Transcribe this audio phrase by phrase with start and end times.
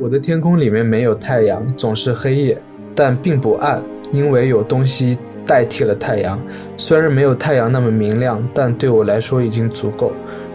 [0.00, 2.56] 我的天空里面没有太阳，总是黑夜，
[2.94, 6.40] 但并不暗，因为有东西代替了太阳。
[6.76, 10.12] 虽然没有太阳那么明亮，但对我来说已经足够。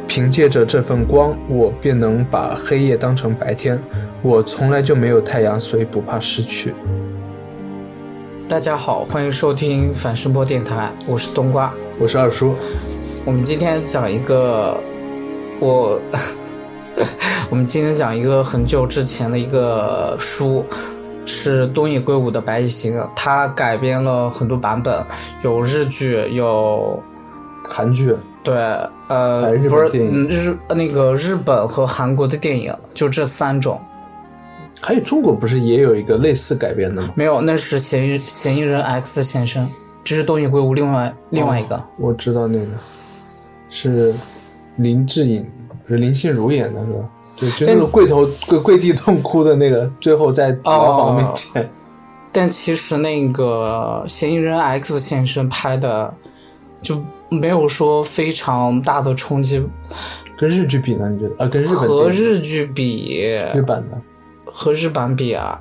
[0.08, 3.78] 凭借着这份光，我便能把黑夜当成白天。
[4.21, 6.73] 我从来就没有太阳，所以不怕失去。
[8.48, 12.55] 大家好，欢迎收听反声波电台，我是冬瓜，我是二叔。
[13.25, 14.78] 我们今天讲一个，
[15.60, 16.00] 我，
[17.50, 20.66] 我们今天讲一个很久之前的一个书，
[21.26, 25.03] 是东野圭吾的《白夜行》，它改编了很多版本，
[25.44, 27.02] 有日剧，有
[27.64, 28.16] 韩剧。
[28.44, 28.55] 对，
[29.08, 29.88] 呃，不是
[30.27, 33.80] 日那个日本和韩国的电影，就这三种。
[34.81, 37.09] 还有中国不是也有一个类似改编的吗？
[37.16, 39.70] 没有，那是嫌疑嫌疑人 X 先生，
[40.03, 41.81] 这是东野圭吾另外另外一个。
[41.98, 42.67] 我知道那个
[43.70, 44.14] 是
[44.75, 47.10] 林志颖，不是林心如演的是吧？
[47.36, 51.70] 对就那个跪头跪跪地痛哭的那个，最后在牢房面前。
[52.32, 56.14] 但其实那个嫌疑人 X 先生拍的。
[56.81, 59.66] 就没有说非常大的冲击，
[60.38, 61.09] 跟日剧比呢？
[61.09, 61.48] 你觉得啊？
[61.48, 63.22] 跟日本和日剧比，
[63.56, 63.97] 日版的
[64.44, 65.58] 和日版比啊？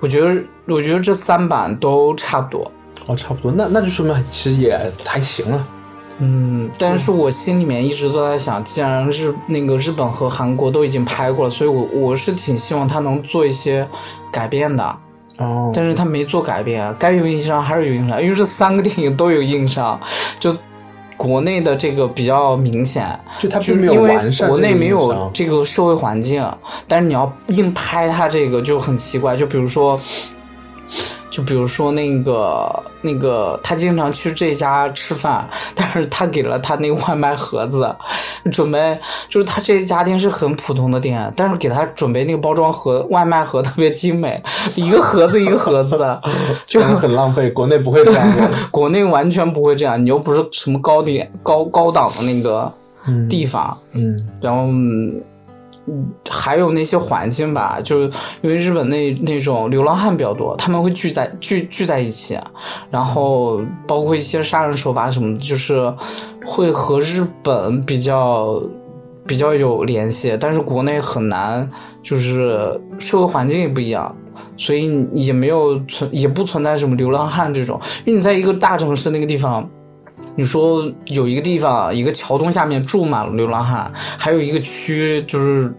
[0.00, 2.72] 我觉得，我觉得这三版都差不多。
[3.08, 5.68] 哦，差不多，那那就说明其实也还行了。
[6.20, 13.86] 嗯，但是我心里面一直都在想，既然日那个日本和韩国都已经拍过了，所以我我是挺希望他能做一些
[14.32, 14.84] 改变的。
[15.36, 20.00] 哦，但是他没做改变，该有硬伤还是有硬伤，因为这三个电影都有硬伤，
[20.40, 20.52] 就
[21.16, 23.08] 国内的这个比较明显，
[23.38, 26.44] 就他就是因为国内没有这个社会环境，
[26.88, 30.00] 但是你要硬拍他这个就很奇怪，就比如说。
[31.38, 37.94] 就比如说那个那个，他经常去这家吃饭，但是他给了他那个外卖盒子，
[38.50, 44.42] 准备就是他这家店是很普通的店，但是给他准备那个包装盒外卖盒特别精美，
[44.74, 46.20] 一个盒子一个盒子的，
[46.66, 47.48] 就很浪费。
[47.50, 50.04] 国内不会这样，国内完全不会这样。
[50.04, 52.72] 你又不是什么高点高高档的那个
[53.30, 54.66] 地方，嗯，然后。
[55.90, 58.10] 嗯还有那些环境吧，就是
[58.42, 62.38] 因为日本那那种流浪汉比较多，他们会聚在聚聚在一起，
[62.90, 65.92] 然后包括一些杀人手法什么，就是
[66.44, 68.62] 会和日本比较
[69.26, 71.68] 比较有联系，但是国内很难，
[72.02, 74.14] 就是社会环境也不一样，
[74.56, 79.68] 所以也没有存也不存在什么流浪汉这种，因为你在一个大城市那个地方。
[80.38, 85.74] 你说有一个地方，一个桥洞下面住满了流浪汉，还有一个区就是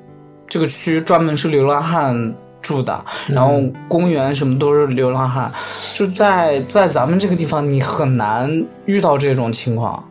[0.46, 5.50] 这个区专门是流浪汉住的，然后公园什么都是流浪汉，
[5.94, 8.52] 就在在咱们这个地方，你很难
[8.86, 10.04] 遇到这种情况。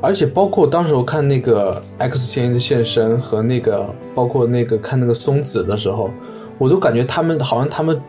[0.00, 6.10] 而且包括当时我看那个 X 嫌疑的现身和那个包括那个看那个松子的时候，
[6.56, 8.00] 我都感觉他们好像他们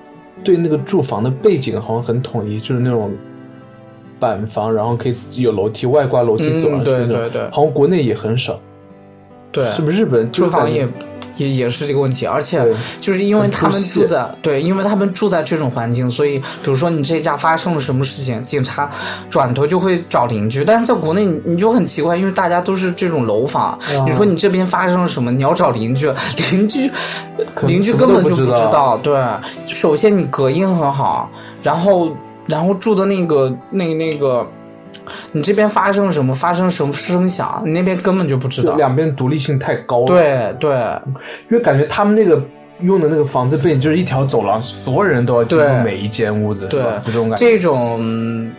[0.46, 3.12] 对那个住房的背景好像很统一，就是那种。
[4.24, 8.58] 板房，然后可以有楼梯，外挂楼梯走上去对对对，好像国内也很少。
[9.52, 10.88] 对，是不是日本住房也
[11.36, 12.26] 也也是这个问题？
[12.26, 12.64] 而且
[13.00, 18.90] 就是因为他们住在对，因为他们住在这种环境，所以比如说你这家发生了什么事情，警察
[19.30, 20.64] 转头就会找邻居。
[20.64, 26.12] 但是在国内，你你就很奇怪，因为大家都是这种楼房，你说你这边发生了什么，你要找邻居，
[26.52, 26.90] 邻居
[27.68, 28.98] 邻居根本就不知道。
[29.04, 29.24] 对，
[29.68, 31.30] 首先你隔音很好，
[31.62, 32.10] 然后。
[32.48, 34.46] 然后住的那个那那个，
[35.32, 38.76] 你这边发生什么发生什么声响，你那边根本就不知道。
[38.76, 40.08] 两边独立性太高了。
[40.08, 40.72] 对对，
[41.50, 42.44] 因为感觉他们那个
[42.82, 47.46] 用的那个房子背景就是一条走廊，所有人都要进入每一间屋子，对这种感觉。
[47.46, 48.52] 这种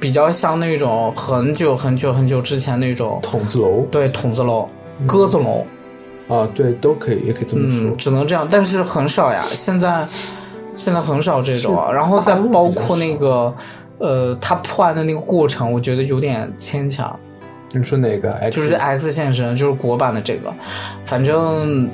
[0.00, 4.68] 比较像那种很久很久很久之前那种筒子楼，对筒子楼、
[5.06, 5.64] 鸽子楼
[6.28, 7.94] 啊，对都可以，也可以这么说。
[7.96, 10.08] 只能这样，但是很少呀，现在。
[10.78, 13.54] 现在很少这种，然后再包括那个，
[13.98, 17.14] 呃，他破案的那个过程，我觉得有点牵强。
[17.72, 18.48] 你说哪个？
[18.50, 20.50] 就是 X 现身，就是国版的这个，
[21.04, 21.90] 反正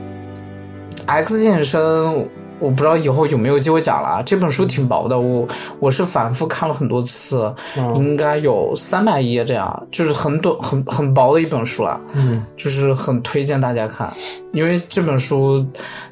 [1.06, 2.28] X 现身。
[2.60, 4.22] 我不知道以后有没有机会讲了啊。
[4.22, 5.46] 这本书挺薄的，我
[5.78, 7.52] 我是反复看了很多次，
[7.94, 12.00] 应该有三百页这样，就是很短、很很薄的一本书了。
[12.14, 14.12] 嗯，就是很推荐大家看，
[14.52, 15.64] 因为这本书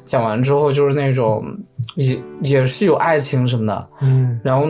[0.05, 1.43] 讲完之后，就是那种
[1.95, 3.87] 也也是有爱情什么的。
[4.01, 4.67] 嗯，然后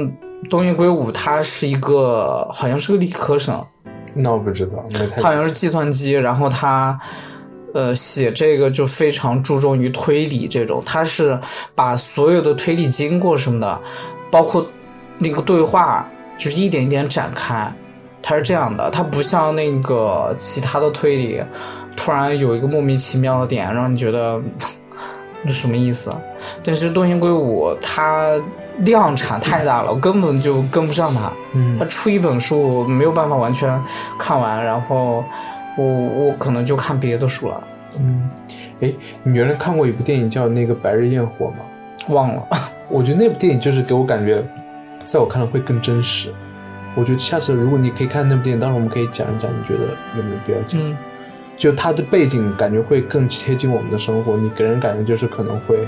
[0.49, 3.61] 东野圭吾他是一个好像是个理科生，
[4.13, 4.83] 那我不知道，
[5.17, 6.99] 他好像是计算机，然后他。
[7.73, 11.39] 呃，写这个就非常注重于推理这种，他是
[11.75, 13.81] 把所有的推理经过什么的，
[14.31, 14.65] 包括
[15.17, 17.73] 那个对话，就是一点一点展开。
[18.21, 21.43] 他是这样的，他不像那个其他的推理，
[21.97, 24.39] 突然有一个莫名其妙的点，让你觉得
[25.43, 26.09] 这什么意思？
[26.63, 28.29] 但是东野圭吾他
[28.79, 31.33] 量产太大了，我根本就跟不上他。
[31.53, 33.83] 嗯他出一本书没有办法完全
[34.17, 35.21] 看完，然后
[35.77, 37.67] 我我可能就看别的书了，
[37.99, 38.29] 嗯，
[38.81, 38.93] 哎，
[39.23, 41.57] 你原来看过一部电影叫那个《白日焰火》吗？
[42.09, 42.43] 忘了。
[42.89, 44.43] 我觉得那部电影就是给我感觉，
[45.05, 46.31] 在我看来会更真实。
[46.95, 49.85] 我觉得下次如果你可以看那部电影，到时候我们可以讲一讲，你觉得
[50.15, 50.79] 有没有必要讲？
[50.79, 50.95] 嗯
[51.55, 55.87] 就它的背景感觉会更贴近我们的生活，你给人感觉就是可能会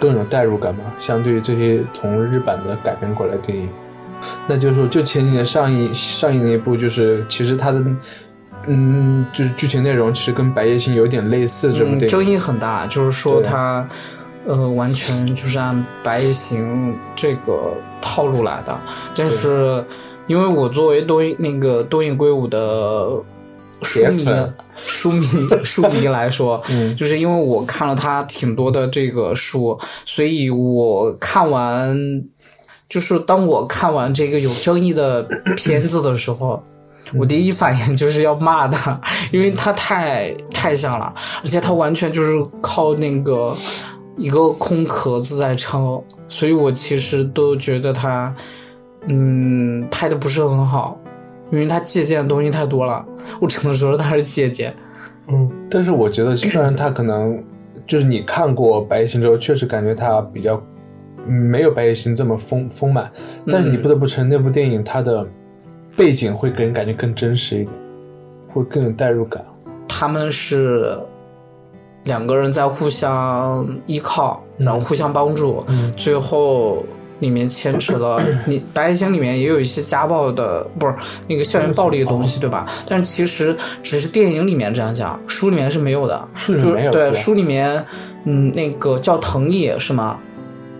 [0.00, 3.68] 更有代入感嘛，相对于这些从日版的改编过来的电影。
[4.48, 7.80] 那就是说，就前几年上映上映的一部，就是其实它的
[8.66, 12.08] 嗯，就是剧情内容其实跟《白夜行》有点类似，这部嗯，电影。
[12.08, 13.50] 争议很大，就是说对。
[13.50, 13.88] 他
[14.46, 18.78] 呃完全就是按《白夜行》这个套路来的，
[19.14, 19.84] 但是
[20.26, 23.08] 因为我作为东那个东野圭吾的
[23.82, 24.26] 书迷
[24.76, 25.24] 书迷
[25.64, 26.94] 书迷来说，嗯。
[26.96, 32.22] 就是因为我看了他挺多的这个书，所以我看完，
[32.88, 35.22] 就是当我看完这个有争议的
[35.56, 36.62] 片子的时候，
[37.16, 39.00] 我第一反应就是要骂他，
[39.32, 43.56] 因为他太太像了，而且他完全就是靠那个
[44.16, 48.34] 一个空壳子在撑，所以我其实都觉得他，
[49.06, 50.98] 嗯，拍的不是很好，
[51.50, 53.04] 因为他借鉴的东西太多了，
[53.40, 54.74] 我只能说他是借鉴。
[55.30, 57.42] 嗯，但是我觉得，虽然他可能
[57.86, 60.60] 就是你看过《白夜行》之后，确实感觉他比较
[61.26, 63.10] 嗯没有《白夜行》这么丰丰满，
[63.46, 65.26] 但是你不得不承认，那部电影它的
[65.98, 67.74] 背景会给人感觉更真实一点，
[68.54, 69.44] 会更有代入感。
[69.88, 70.96] 他们是
[72.04, 76.86] 两个人在互相依靠，然后互相帮助，嗯最后
[77.18, 80.94] 里面牵扯了 你《白夜行》里面也有一些家暴的，不是
[81.26, 82.64] 那个校园暴力的东西，对吧？
[82.86, 86.28] 但是其实只是电影里面这样讲，书里面是没有的。
[86.36, 87.84] 书里面没有就是对，书里面，
[88.22, 90.16] 嗯，那个叫藤野是吗？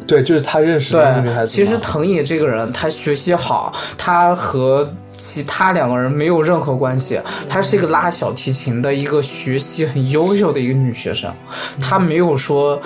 [0.06, 1.52] 对，就是他认识的那个女孩对，子。
[1.52, 4.88] 其实藤野这个人，他学习好，他和
[5.18, 7.20] 其他两个人没有任何关系。
[7.50, 11.30] 她是一个拉小提琴的一个学习很优秀的一个女学生，
[11.78, 12.80] 她没有说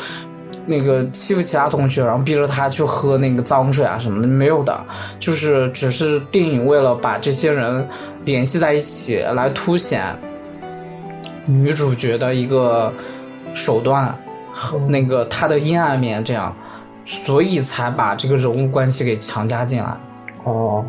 [0.66, 4.84] 那个欺负其他同学，然后逼着她去喝那个脏水啊什么的，没有的。
[5.20, 7.86] 就是只是电影为了把这些人
[8.24, 10.18] 联系在一起，来凸显
[11.46, 12.92] 女主角的一个
[13.52, 14.16] 手段
[14.50, 16.52] 和那个她的阴暗面，这样。
[17.04, 19.96] 所以才把这个人物关系给强加进来。
[20.44, 20.84] 哦，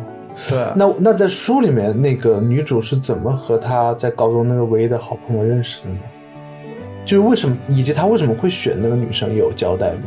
[0.48, 5.98] 对，那那在书里面，那个女主是怎么和她在高中那个唯一的好朋友认识的呢？
[7.04, 10.02] 就是为什么，以及她为什么会选那个女生，有交代吗？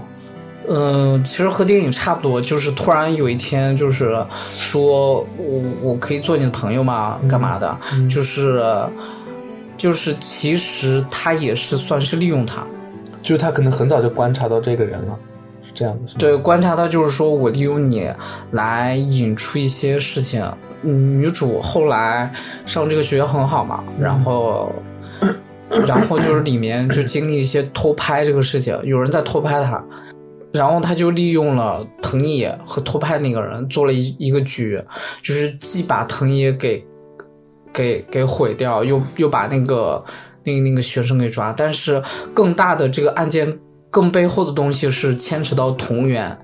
[0.69, 4.21] 嗯，其实和电影差不多，就是突然有一天，就是
[4.57, 7.18] 说我我可以做你的朋友吗？
[7.29, 7.77] 干嘛的？
[7.94, 8.62] 嗯就是
[9.77, 12.68] 就是其实他也是算是利用他，
[13.21, 15.37] 就是她可能很早就观察到这个人了，是
[15.77, 18.09] 这样的，对，观察到就是说我利用你
[18.51, 20.44] 来引出一些事情。
[20.83, 22.31] 嗯女主后来
[22.65, 24.74] 上这个学校很好嘛，然后。
[25.85, 29.83] 然后就是里面就经历一些偷拍这个事情，有人在偷拍她，
[30.53, 34.81] 然后他就利用了藤野和偷拍那个人做了一一个局，
[35.21, 36.81] 就是既把藤野给
[37.74, 40.01] 给给毁掉，又又把那个
[40.45, 42.01] 那个那个学生给抓，但是
[42.33, 43.59] 更大的这个案件
[43.89, 46.38] 更背后的东西是牵扯到同源。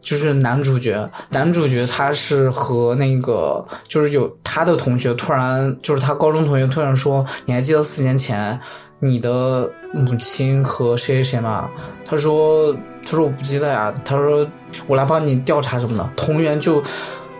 [0.00, 8.58] 就是男主角，男主角他是和那个，就是有他的同学突然，就是他高中同学突然说，你还记得四年前
[9.00, 11.68] 你的母亲和谁谁谁吗？
[12.06, 12.72] 他说，
[13.04, 13.92] 他说我不记得呀。
[14.04, 14.48] 他说
[14.86, 16.10] 我来帮你调查什么的。
[16.16, 16.82] 同源就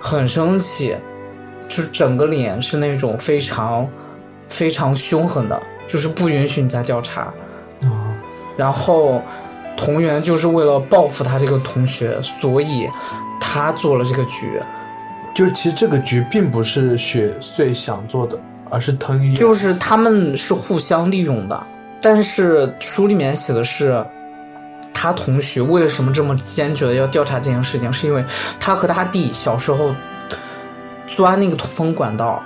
[0.01, 0.95] 很生气，
[1.69, 3.89] 就是整个脸是那种非常
[4.49, 7.33] 非常凶狠的，就是不允许你再调查。
[8.59, 9.23] 哦，然后
[9.77, 12.89] 同源就是为了报复他这个同学，所以
[13.41, 14.61] 他做了这个局。
[15.35, 18.37] 就是其实这个局并不是雪穗想做的，
[18.71, 19.37] 而是藤原。
[19.37, 21.67] 就是他们是互相利用的，
[22.03, 24.05] 但是书里面写的是，
[24.93, 28.25] 他同学为什么这么坚决的要调查这件事情，是因为
[28.59, 29.95] 他和他弟小时候
[31.07, 32.43] 钻那个通风管道，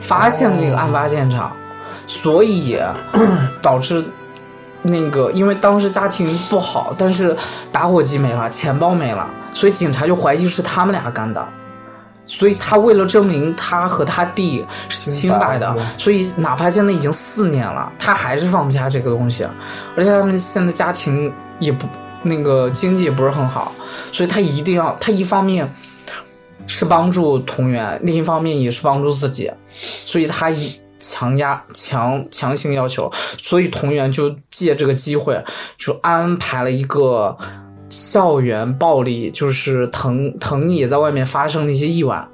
[0.00, 1.54] 发现了那个案发现场，
[2.06, 2.78] 所以
[3.60, 4.02] 导致
[4.82, 7.36] 那个因为当时家庭不好，但是
[7.70, 11.48] 打火机没了，钱包没了，所以警察就怀疑是他们俩干的。
[12.24, 19.44] 所以他为了证明他和他弟是清白的，所以哪怕现在已经四年了，他还是放不下这个东西，
[19.96, 21.88] 而且他们现在家庭也不
[22.22, 23.72] 那个经济也不是很好，
[24.12, 25.68] 所以他一定要他一方面
[26.68, 29.50] 是帮助同源，另一方面也是帮助自己，
[30.04, 33.10] 所以他一强压、强强行要求，
[33.42, 35.42] 所以同源就借这个机会，
[35.76, 37.36] 就安排了一个
[37.88, 42.24] 校园暴力，就是藤藤野在外面发生了一些意外，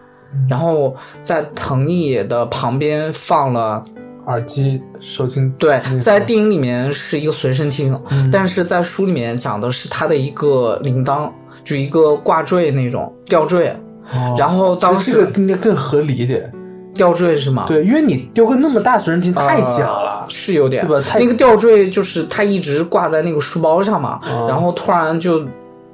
[0.49, 3.83] 然后在藤野的旁边放了。
[4.27, 7.99] 耳机收听对，在电影里面是一个随身听，
[8.31, 11.33] 但是在书里面讲的是他的一个铃铛，
[11.65, 13.75] 就一个挂坠那种吊坠。
[14.37, 16.53] 然后当时这个应该更合理一点，
[16.99, 17.65] 吊坠是吗？
[17.67, 21.09] 对，因为你丢个那么大随身听太假了，是有点对吧？
[21.19, 25.43] 那个吊坠就是它一直挂在那个书包上嘛，然后突然就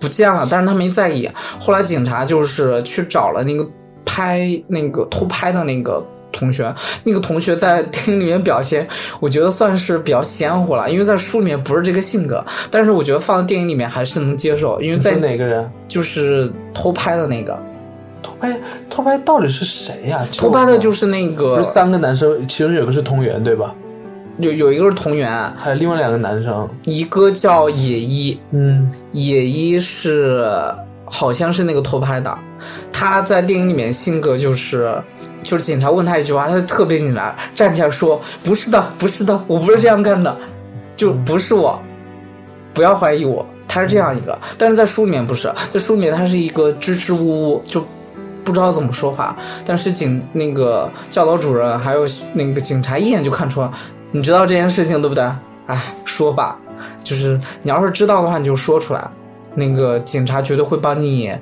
[0.01, 1.31] 不见了，但是他没在意。
[1.61, 3.65] 后来警察就是去找了那个
[4.05, 6.05] 拍那个偷拍的那个。
[6.37, 8.85] 同学，那个同学在电影里面表现，
[9.21, 17.57] 我觉得算是比较鲜活了，因为在书里面不是这个性格，但是我觉得放在电影里面还是能接受，因为在哪个人就是偷拍的那个，
[18.25, 20.27] 偷拍偷拍到底是谁呀？
[20.37, 23.75] 偷拍的就是那个三个男生，其中有个是同源对吧？
[24.39, 30.51] 有有一个是同源，还有另外两个男生，一个叫野一，嗯，野一是
[31.05, 32.37] 好像是那个偷拍的，
[32.91, 34.95] 他在电影里面性格就是。
[35.43, 40.35] 就是警察问他一句话，他就特别紧张，站起来说：“不是的，不是的，我不是这样干的，
[40.97, 41.79] 就不是我，
[42.73, 47.85] 不要怀疑我。”他是这样一个，但是在书里面不是，在书里面他是一个支支吾吾，就
[48.45, 49.37] 不知道怎么说话。
[49.65, 53.67] 但是警那个教导主任还有那个警察一眼就看出，
[54.13, 55.25] 你知道这件事情对不对？
[55.67, 56.59] 哎，说吧，
[57.03, 59.03] 就是你要是知道的话，你就说出来，
[59.55, 61.33] 那个警察绝对会帮你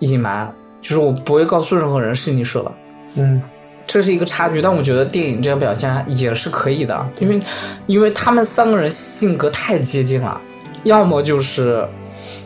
[0.00, 2.72] 隐瞒，就是我不会告诉任何人是你说的。
[3.14, 3.40] 嗯，
[3.86, 7.38] 这是一个差距，但我觉得电影这样表现也是可以的，因为，
[7.86, 10.40] 因为他们三个人性格太接近了，
[10.82, 11.86] 要么就是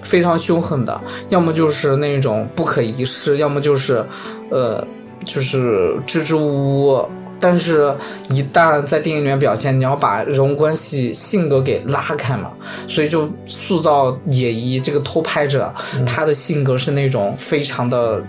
[0.02, 4.04] 非常凶狠的，要么就是那种不可一世，要么就是，
[4.50, 4.86] 呃，
[5.24, 7.08] 就是支支吾吾。
[7.40, 7.92] 但是，
[8.30, 12.50] 一旦在电影里面表现，你要把人物关系、性格给拉开嘛，
[12.86, 15.72] 所以就塑造野一这个偷拍者，
[16.06, 18.22] 他的性格是那种非常的。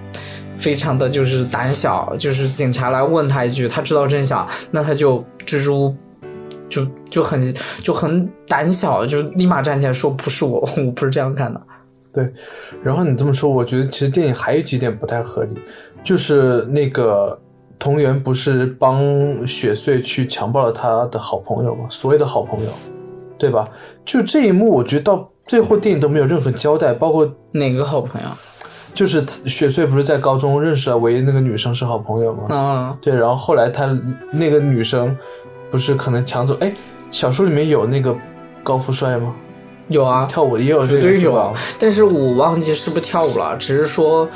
[0.55, 5.93] 非常的就是胆小，就是警察来问他一句，他知道真相，那他就支支吾，
[6.69, 11.61] 就就很就很胆小，就立马站起来说不是我， 我不是这样干的。
[12.13, 12.31] 对，
[12.83, 15.55] 然后你这么说，我觉得其实电影还有几点不太合理，
[16.03, 17.39] 就是那个
[17.79, 19.01] 同源不是帮
[19.47, 21.85] 雪穗去强暴了他的好朋友吗？
[21.89, 22.71] 所有的好朋友，
[23.37, 23.67] 对吧？
[24.05, 28.27] 就这一幕，我觉得到最后电影都没有任何交代，包括哪个好朋友。
[28.93, 32.55] 就是雪穗不是在高中认识了唯一那个女生是好朋友吗？
[32.55, 33.87] 啊，对，然后后来他
[34.31, 35.17] 那个女生
[35.73, 36.55] 不是可能抢走？
[36.59, 36.71] 哎，
[37.09, 38.15] 小说里面有那个
[38.61, 39.33] 高富帅吗？
[39.87, 41.51] 有啊，跳舞也有，绝对有。
[41.79, 44.29] 但是我忘记是不是跳舞了，只是说，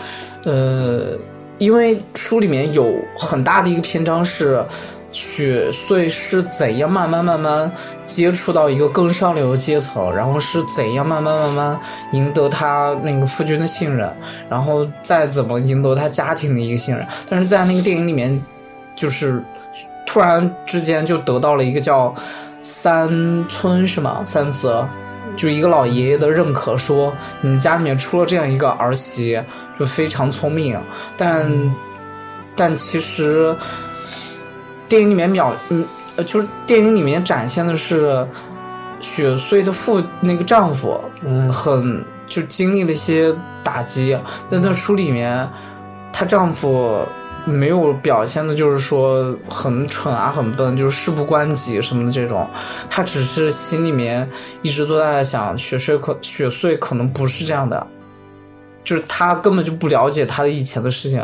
[0.46, 1.16] 呃，
[1.60, 4.66] 因为书里面有很大的一个篇章是。
[5.14, 7.72] 雪穗是怎样慢慢慢慢
[8.06, 11.80] 接触到一个更上流的阶层，然后是怎样慢慢慢慢
[12.12, 14.14] 赢得他那个夫君的信任，
[14.48, 17.08] 然后再怎么赢得他家庭的一个信任。
[17.28, 18.40] 但是在那个电影里面，
[18.96, 19.42] 就是
[20.08, 22.12] 突然之间就得到了一个叫
[22.64, 24.24] 三村是吗？
[24.26, 24.90] 三泽，
[25.36, 29.40] 就一个老爷爷的认可，说你家里面出了这样一个儿媳，
[29.78, 30.82] 就非常聪明。
[31.16, 31.76] 但
[32.56, 33.56] 但其实。
[34.90, 35.86] 电影里面秒，嗯，
[36.16, 38.26] 呃，就是电影里面展现的是
[39.02, 44.18] 雪穗的父那个丈夫，嗯，很就经历了一些打击，
[44.50, 45.46] 但在书里面，
[46.14, 47.06] 她丈夫
[47.48, 52.46] 没有表现的，就是说很蠢啊，很笨，就是事不关己什么的这种，
[52.90, 54.30] 他只是心里面
[54.62, 57.88] 一直都在想，雪穗可雪穗可能不是这样的。
[58.84, 61.22] 就是他根本就不了解他的以前的事情，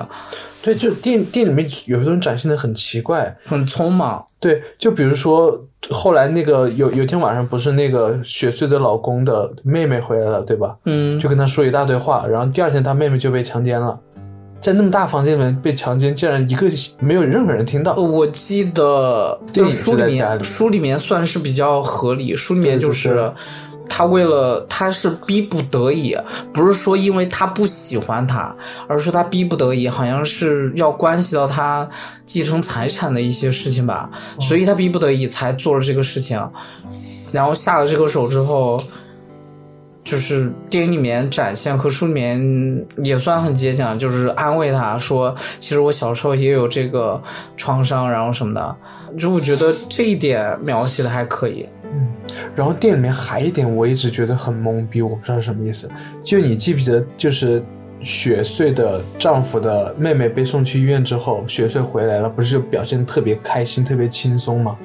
[0.62, 4.22] 对，就电电影里面有些东西展现的很奇怪，很匆忙。
[4.38, 5.58] 对，就比如说
[5.90, 10.76] 后来那个有有天晚上不是那个雪穗的老公的妹妹回来了，对吧？
[10.84, 13.98] 嗯，就跟他说一大堆话，然后第二天他妹妹就被强奸了，
[14.64, 16.68] 在那么大房间里面被强奸，竟然一个
[17.00, 17.94] 没有任何人听到。
[17.96, 19.38] 我记得
[19.70, 23.32] 书里面书里面算是比较合理，书里面就是。
[23.90, 26.18] 他为了他是逼不得已，
[26.52, 28.56] 不是说因为他不喜欢他，
[28.88, 31.88] 而是他逼不得已，好像是要关系到他
[32.26, 36.42] 继承财产的一些事情吧，所以他逼不得已才做了这个事情，
[37.32, 38.82] 然后下了这个手之后，
[40.04, 47.22] 就是电影里面展现和书里面也算很接近，就是安慰他说，其实我小时候也有这个
[47.56, 48.76] 创伤，然后什么的，
[49.18, 51.68] 就我觉得这一点描写的还可以。
[51.96, 52.08] 嗯，
[52.56, 55.90] 然后店里面还一点，我一直觉得很懵逼，我不知道是什么意思。
[56.24, 57.64] 就你记不记得，就是
[58.02, 64.76] 雪穗的丈夫的妹妹被送去医院之后，雪穗回来了，不是就表现特别开心、特别轻松吗？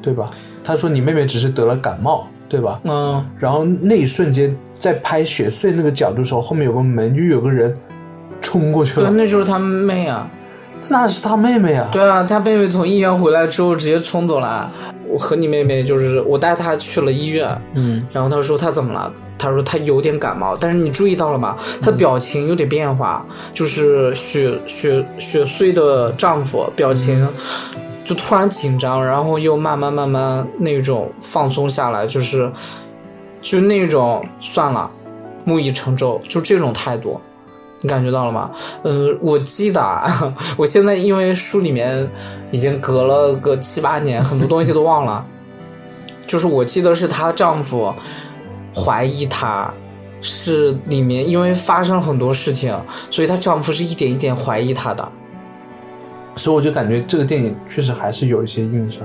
[0.00, 0.30] 对吧？
[0.64, 2.80] 他说你妹妹只是得了感冒，对吧？
[2.84, 7.76] 嗯，然后那一瞬间，在拍雪穗那个角度的时候，后面有个门，就有个人
[8.40, 10.28] 冲过去对，了，那就是他妹啊。
[10.88, 11.88] 那是他妹妹啊。
[11.90, 14.72] 对啊，他妹妹从医院回来之后直接冲走了。
[15.10, 19.10] 我和你妹妹就是我带她去了医院，嗯，然后她说她怎么了？
[19.38, 21.56] 她说她有点感冒，但是你注意到了吗？
[21.82, 27.26] 她表情有点变化，就是雪雪雪穗的丈夫表情
[28.08, 32.50] 就突然紧张，然后又慢慢慢慢那种放松下来，就是
[33.42, 34.90] 就那种算了，
[35.44, 37.20] 木已成舟，就这种态度。
[37.82, 38.50] 你感觉到了吗？
[38.82, 42.10] 嗯，我记得啊， 我现在因为书里面
[42.50, 45.22] 已经隔了个七八年，很多东西都忘了。
[46.24, 47.94] 就是我记得是她丈夫
[48.74, 49.70] 怀疑她，
[50.22, 52.74] 是里面因为发生了很多事情，
[53.10, 55.06] 所以她丈夫是一点一点怀疑她的。
[56.38, 59.00] 所以我就感觉这个电影确实还是有一些硬伤，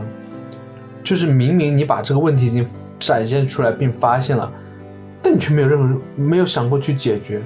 [1.04, 2.66] 就是明明你把这个问题已经
[3.00, 4.50] 展现出来并发现了，
[5.22, 7.42] 但你却没有任何没有想过去解决，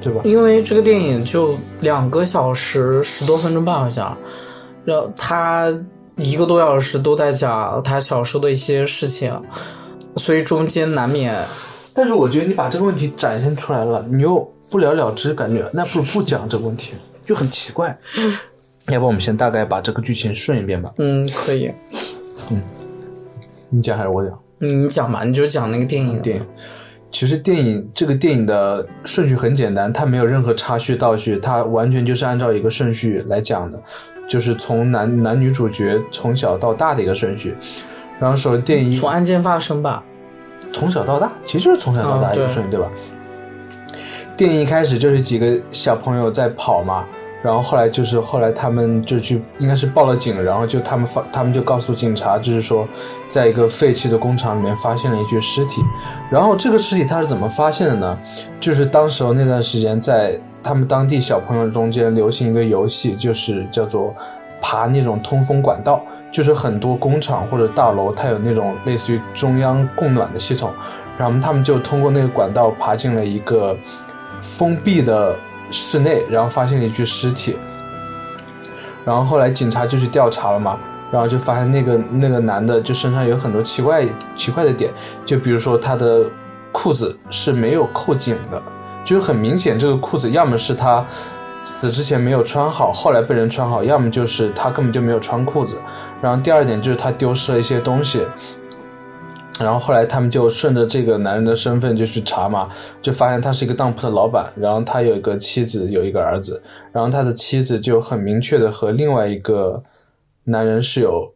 [0.00, 0.20] 对吧？
[0.24, 4.14] 因为这个电影就两个小时十多分钟吧，好像，
[4.84, 5.72] 然后他
[6.16, 9.32] 一个多小时都在讲他小时候的一些事情，
[10.16, 11.34] 所以中间难免。
[11.94, 16.94] 但是我觉得你把这个问题展现出来了，你又不了了之，感觉那不如不讲这个问题，
[17.28, 17.94] 就很奇怪。
[18.88, 20.90] 要不我们先大概把这个剧情顺一遍吧？
[20.96, 21.70] 嗯可以，
[22.50, 22.62] 嗯
[23.68, 24.40] 你讲还是我讲？
[24.60, 26.22] 你讲吧，你就讲那个电影。
[26.22, 26.46] 电影，
[27.12, 33.78] 其实电影这个电影的顺序很简单，它没有任何插叙倒叙，它完全就是按照一个顺序来讲的，
[34.26, 37.54] 就是从男男女主角从小到大的一个顺序。
[38.18, 40.02] 然后首先电影从案件发生吧，
[40.72, 42.90] 从小到大，其实就是从小到大一个顺序，对吧？
[44.34, 47.04] 电影一开始就是几个小朋友在跑嘛，
[47.42, 52.86] 然后后来就是后来他们就去应该是报了警，然后就他们发他们就告诉警察，就是说
[53.28, 55.82] 在一个废弃的工厂里面发现了一具尸体，
[56.30, 58.18] 然后这个尸体他是怎么发现的呢？
[58.60, 64.14] 就是当时候那段时间在他们当地小朋友中间流行一个游戏，就是叫做
[64.60, 66.02] 爬那种通风管道。
[66.30, 70.70] 就是很多工厂或者大楼，它有那种类似于中央供暖的系统，
[71.16, 73.74] 然后他们就通过那个管道爬进了一个
[74.42, 75.34] 封闭的
[75.70, 77.56] 室内，然后发现了一具尸体。
[79.04, 80.78] 然后后来警察就去调查了嘛，
[81.10, 84.92] 然后就发现那个那个男的就身上有很多奇怪奇怪的点，
[85.24, 86.24] 就比如说他的
[86.72, 88.62] 裤子是没有扣紧的，
[89.04, 91.02] 就很明显这个裤子要么是他
[91.64, 95.78] 死之前没有穿好，后来被人穿好，要么就是他根本就没有穿裤子。
[96.20, 98.26] 然后第二点就是他丢失了一些东西，
[99.60, 102.68] 然后后来他们就顺着这个男人的身份就去查嘛，
[103.02, 109.82] 就发现他是一个当铺的老板，然后他有一个妻子，有一个儿子，然后他的妻子就很明确的和另外一个
[110.44, 111.32] 男人是有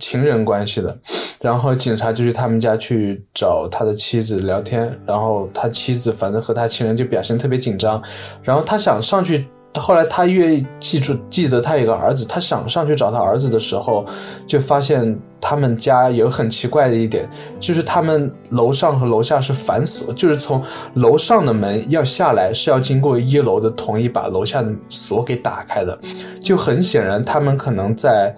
[0.00, 0.98] 情人关系的，
[1.40, 8.02] 然后警察就去他们家去找他的妻子聊天，然后他妻子反正和他情人就表现特别紧张，
[8.42, 9.46] 然后他想上去。
[9.78, 14.04] 后来他越记住记得他有个儿子，他想上去找他儿子的时候，
[14.46, 17.28] 就发现他们家有很奇怪的一点，
[17.60, 20.62] 就是他们楼上和楼下是反锁，就是从
[20.94, 25.98] 楼上的门要下来是要经过一楼的同意把楼下的锁给打开的，
[26.40, 28.34] 就很显然他们可能在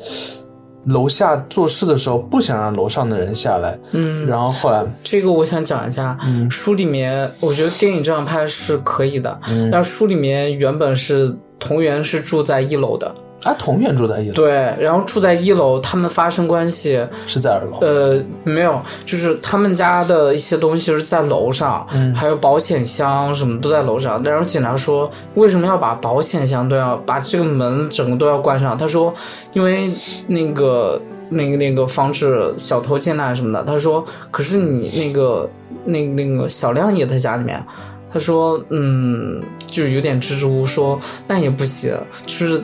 [0.86, 6.50] 楼下做事的时候不想让楼上的人下来，嗯，然后后来这个我想讲一下，嗯。
[6.50, 9.70] 书里面我觉得电影这样拍是可以的，嗯。
[9.70, 24.22] 但书里面原本是同源是住在一楼的，啊同院住在一楼，对，然后住在一楼，他们发生关系，是在二楼，呃，没有，就是他们家的一些东西是在楼上，嗯还有保险箱什么都在楼上。
[24.22, 28.76] 然后警察说，为什么要把保险箱都要把这个门整个都要关上？
[28.76, 29.14] 他说，
[29.54, 29.94] 因为
[30.26, 31.00] 那个
[31.30, 33.64] 那个那个防止小偷进来什么的。
[33.64, 35.48] 他说，可是你那个
[35.84, 37.64] 那那个小亮也在家里面。
[38.12, 40.98] 他说，嗯，就是有点支支吾吾说，
[41.28, 42.60] 那也不行，就是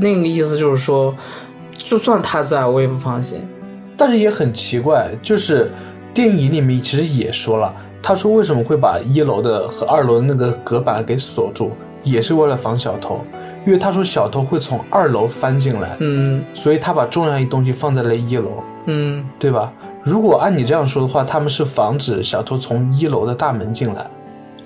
[0.00, 1.14] 那个意思，就是说，
[1.72, 3.46] 就算他在我也不放心。
[3.96, 5.70] 但是也很奇怪，就是
[6.14, 7.70] 电影里面其实也说了，
[8.02, 13.20] 他说为什么会把一楼的和二楼的那个隔板给锁住，也是为了防小偷，
[13.66, 19.70] 因为他说小偷会从二楼翻进来，嗯所以他把重要一东西放在了一楼，嗯对吧？
[20.02, 24.06] 如果按你这样说的话，他们是防止小偷从一楼的大门进来，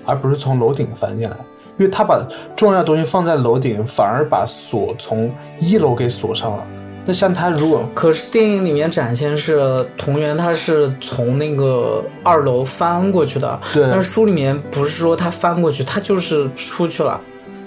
[0.05, 1.35] 而不是从楼顶翻进来。
[1.77, 6.65] 因为他把重要的东西放在楼顶，反而把锁从一楼给锁上了，
[7.05, 17.19] 那像他如果可是电影里面展现是同源，他是从那个二楼翻过去的，对但是书里面不是说他翻过去，他就是出去了。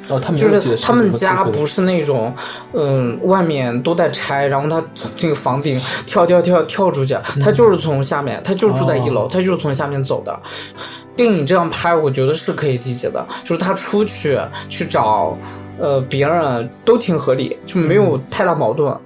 [0.09, 2.35] 哦，就是他们家不是那种，
[2.73, 10.41] 嗯，外面都在拆，然后他从这个房顶跳跳跳跳出去，嗯他就是从下面，他就是住在一楼，哦他就是从下面走的。
[11.15, 15.37] 电影这样拍，我觉得是可以理解的，就是他出去去找，
[15.79, 18.97] 呃，别人都挺合理，就没有太大矛盾。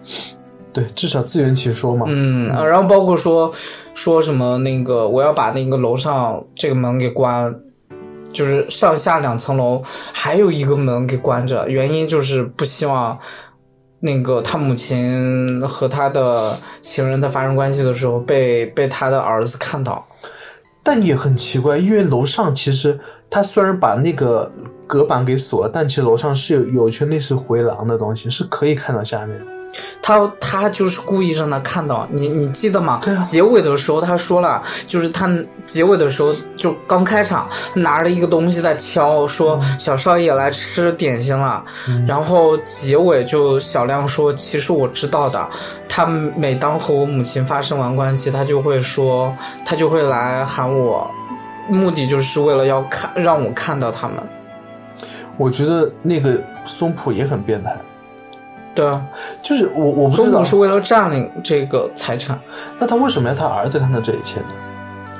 [0.74, 2.06] 对，至少自圆其说嘛。
[2.08, 3.50] 嗯，呃然后包括说
[3.94, 7.54] 说什么那个我要把那个楼上这个门给关，
[8.32, 13.18] 就是上下两层楼还有一个门给关着，原因就是不希望
[14.00, 20.04] 那个他母亲和他的情人在发生关系的时候被被他的儿子看到。
[20.84, 22.98] 但也很奇怪，因为楼上其实
[23.30, 24.50] 他虽然把那个
[24.84, 29.61] 隔板给锁了，但其实楼上是有有一圈类似回廊的东西，是可以看到下面的。
[30.02, 33.00] 他他就是故意让他看到你，你记得吗？
[33.04, 35.28] 啊结尾的时候他说了，就是他
[35.64, 41.64] 结尾的时候就刚开场，拿着一个东西在敲，说小少爷来吃点心了。
[41.88, 45.48] 嗯然后结尾就小亮说，其实我知道的，
[45.88, 51.08] 他每当和我母亲发生完关系，他就会说，他就会来喊我，
[51.68, 54.16] 目的就是为了要看让我看到他们。
[55.38, 57.74] 我觉得那个松浦也很变态，
[58.74, 59.04] 对啊，
[59.42, 62.38] 就是我我不知道是为了占领这个财产。
[62.78, 64.46] 那他为什么要他儿子看到这一切呢？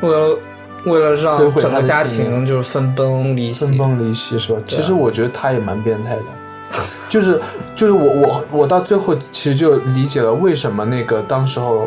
[0.00, 0.38] 为了
[0.86, 3.76] 为了让整个家庭就是分崩离析分。
[3.78, 4.58] 崩离析是吧？
[4.58, 6.22] 啊其实我觉得他也蛮变态的，
[7.08, 7.38] 就是
[7.76, 11.86] 就是我我我到最后其实就理解了为什么那个当时候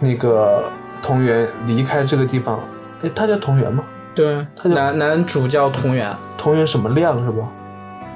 [0.00, 0.64] 那个
[1.00, 2.58] 同源离开这个地方，
[3.02, 3.84] 哎，他叫同源吗？
[4.14, 7.44] 对，他叫男男主叫同源，同源什么亮是吧？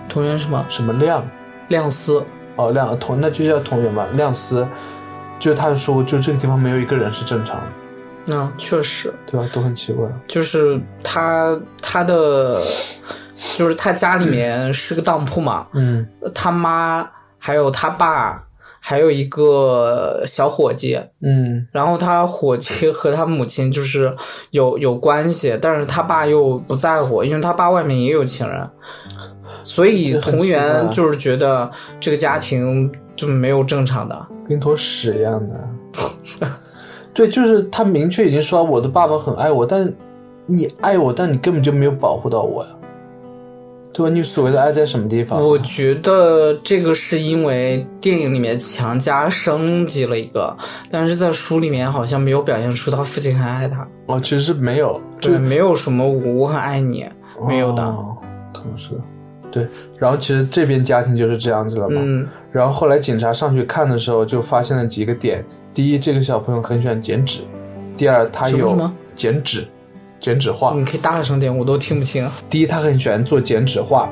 [0.08, 1.24] 同源什么什么亮？
[1.68, 2.22] 亮丝，
[2.56, 4.66] 哦，亮同那就叫同源吧，亮丝。
[5.38, 9.48] 就是他说过，就这个地方没有一个人是正常的，嗯，确实对吧？
[9.52, 10.08] 都很奇怪。
[10.28, 12.62] 就是他他的
[13.56, 18.44] 就是他家里面是个当铺嘛，嗯他妈还有他爸。
[18.84, 24.12] 还有一个小伙计，嗯然后他伙计和他母亲就是
[24.50, 28.68] 有有关系，但是他爸又不在乎，因为他爸外面也有情人，
[29.64, 34.26] 所以同源就是觉得这个家庭就没有正常的。
[34.48, 36.48] 跟坨屎一样的。
[37.14, 39.92] 对，就是他明确已经说我的爸爸很爱我，但
[40.46, 42.70] 你爱我，但你根本就没有保护到我呀，
[43.92, 44.10] 对吧？
[44.10, 45.38] 你所谓的爱在什么地方？
[45.38, 50.56] 我觉得这个是因为电影里面强加升级了一个，
[50.90, 57.06] 但是在书里面好像没有表现出他父亲很爱他，哦，其实是没有，对，没有什么我很爱你，
[57.46, 57.82] 没有的。
[57.82, 58.16] 哦，
[58.54, 58.92] 可能是。
[59.52, 59.66] 对，
[59.98, 62.00] 然后其实这边家庭就是这样子了嘛。
[62.02, 62.26] 嗯。
[62.50, 67.42] 然后后来警察上去看的时候，就发现了几个点：第一，这个小朋友很喜欢剪纸；
[67.96, 69.64] 第二，他有剪纸、
[70.18, 72.28] 剪纸画；你可以大声点，我都听不清。
[72.50, 74.08] 第一，他很喜欢做剪纸画；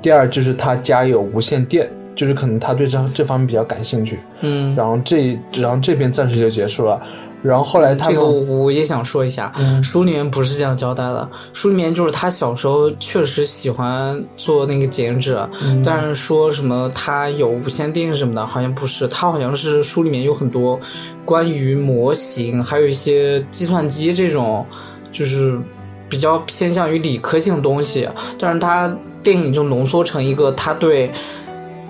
[0.00, 4.18] 第二，就是他家有无线电，就是可能他对这这方面比较感兴趣。
[4.40, 7.00] 嗯，然后这，然后这边暂时就结束了。
[7.42, 11.28] 然后后来他这，个我也想说一下，嗯书里面不是这样交代的。
[11.52, 19.06] 书里面就是他小时候确实喜欢做那个剪纸，嗯但是说什么他有无线电什么的，好像不是。
[19.08, 20.80] 他好像是书里面有很多
[21.22, 24.64] 关于模型，还有一些计算机这种，
[25.12, 25.60] 就是
[26.08, 28.08] 比较偏向于理科性的东西。
[28.38, 28.90] 但是他
[29.22, 31.12] 电影就浓缩成一个他对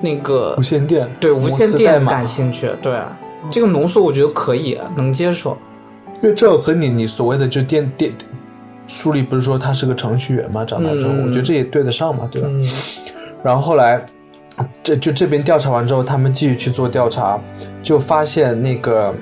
[0.01, 2.99] 那个无线电，对无线电感兴趣，对。
[3.51, 5.57] 这个浓缩我觉得可以，能接受。
[6.23, 8.13] 因为这个和你你所谓的就电电
[8.87, 12.49] 书里不是说他是个程序员嘛，长大之后，嗯我觉得这也对得上嘛，对吧？
[12.51, 12.67] 嗯
[13.43, 14.03] 然后后来，
[14.83, 17.39] 这就这边调查完之后，他们继续去做调查，
[17.83, 19.13] 就发现那个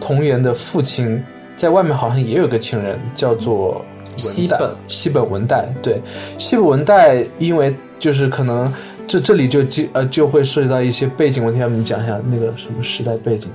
[0.00, 1.20] 童言的父亲
[1.56, 3.84] 在外面好像也有个情人，叫做
[4.16, 5.68] 西本西本文代。
[5.82, 6.00] 对，
[6.38, 8.72] 西本文代，因为就是可能
[9.06, 13.48] 这这里就就呃就会涉及到一些背景问题，要你讲一下那个什么时代背景，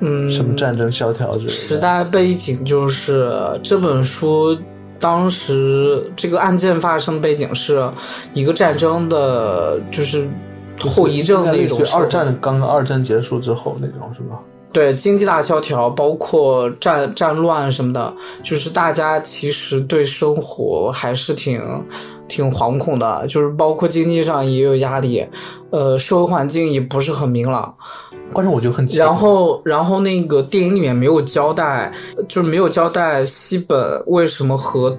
[0.00, 1.50] 嗯，什么战争萧条之类的。
[1.50, 4.56] 时代背景就是这本书
[4.98, 7.90] 当时这个案件发生背景是
[8.32, 10.26] 一个战争的，就是
[10.78, 14.38] 后遗症那种二战刚刚二战结束之后那种是吧？
[14.72, 21.62] 对经济大萧条，包括战战乱什么的，就是大家其实对生活还是挺
[22.28, 25.26] 挺惶恐的，就是包括经济上也有压力，
[25.70, 27.74] 呃，社会环境也不是很明朗。
[28.32, 31.92] 关键我就很然后，然后那个电影里面没有交代，
[32.26, 34.96] 就是没有交代西本为什么和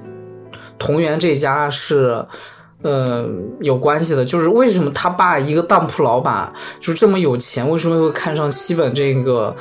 [0.77, 2.23] 同源这家是，
[2.83, 3.27] 呃，
[3.59, 9.53] 有关系的，就是为什么他爸一个当铺老板就这么有钱，为什么会看上西本这个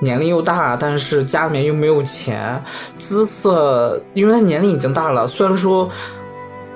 [0.00, 2.62] 年龄又大，但是家里面又没有钱，
[2.98, 5.88] 姿色，因为他年龄已经大了，虽然说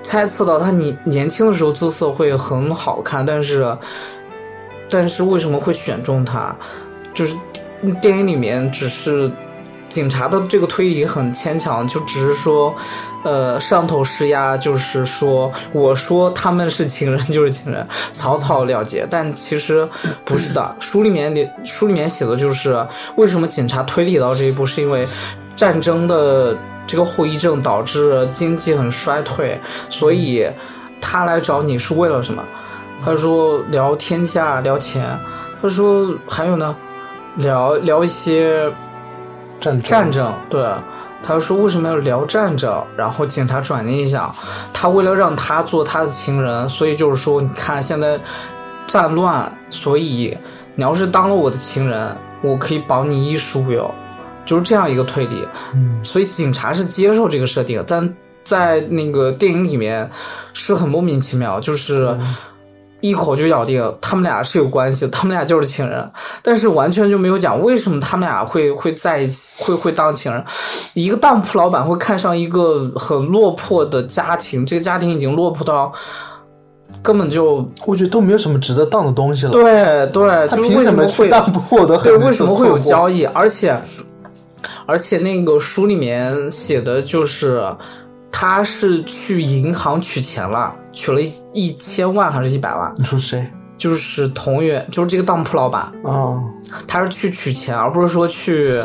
[0.06, 3.76] 猜测到他年年轻的时候姿色会很好看，但是，
[4.88, 6.56] 但是为什么会选中他？
[7.12, 7.34] 就是
[8.00, 9.30] 电影里面只是。
[9.88, 12.74] 警察的这个推理很牵强，就只是说，
[13.22, 19.06] 呃，上头施压，就是说，我说他们是情人就是情人， 草草了结。
[19.08, 19.88] 但其实
[20.24, 25.06] 不是的， 书里面里书里面写的就是为什么警察推理到这一步，是因为
[25.54, 30.46] 战争的这个后遗症导致经济很衰退，所以
[31.00, 32.42] 他来找你是为了什么？
[33.04, 35.18] 他说聊天下聊钱，
[35.60, 36.74] 他说还有呢，
[37.36, 38.72] 聊聊一些。
[39.58, 40.70] 战战争，对，
[41.22, 42.84] 他说为什么要聊战争？
[42.94, 44.30] 然后警察转念一想，
[44.70, 48.20] 他为了让他做他的情人，所以就是说，你看现在
[48.86, 50.36] 战乱，所以
[50.74, 53.90] 你要是当了我的情人，我可以保你衣食无忧，
[54.46, 55.46] 就是这样一个推理。
[55.74, 60.08] 嗯，所以警察是接受这个设定，但在那个电影里面
[60.54, 62.16] 是很莫名其妙，就是。
[63.02, 66.10] 一口就咬定他们俩是有关系，他们俩就是情人，
[66.42, 70.42] 但是完全就没有讲为什么他们俩会会在一起，会会当情人。
[70.94, 75.92] 一个当铺老板会看上一个很落魄的家庭，这个家庭已经落魄到
[77.02, 79.52] 根本就我觉得都没有什么值得当的东西了。
[79.52, 81.98] 对对，就是为什么会当铺的？
[81.98, 83.24] 对，为什么会有交易？
[83.26, 83.78] 而且
[84.86, 87.62] 而且那个书里面写的就是。
[88.38, 92.92] 他是去银行取钱了，取了一一千万还是一百万？
[92.98, 93.46] 你说谁？
[93.78, 96.36] 就是同源，就是这个当铺老板啊。
[96.86, 98.78] 他是去取钱，而不是说去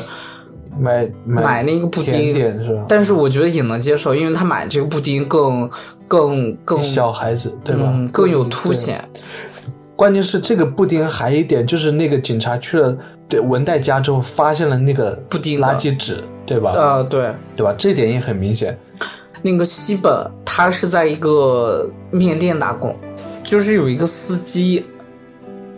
[0.80, 2.86] 买买那个布丁，是吧？
[2.88, 5.70] 但是我觉得也能接受，因为他买这个布丁更
[6.08, 7.94] 更更小孩子对吧？
[8.14, 9.04] 更有凸显。
[10.02, 12.98] 关键是这个布丁还有一点，就是那个警察去了
[13.30, 16.72] 对文代家之后，发现了那个布丁垃圾纸，对吧？
[16.72, 17.72] 呃，对，对吧？
[17.78, 18.76] 这点也很明显。
[19.44, 22.96] 那个西本，他是在一个面店打工，
[23.44, 24.84] 就是有一个司机，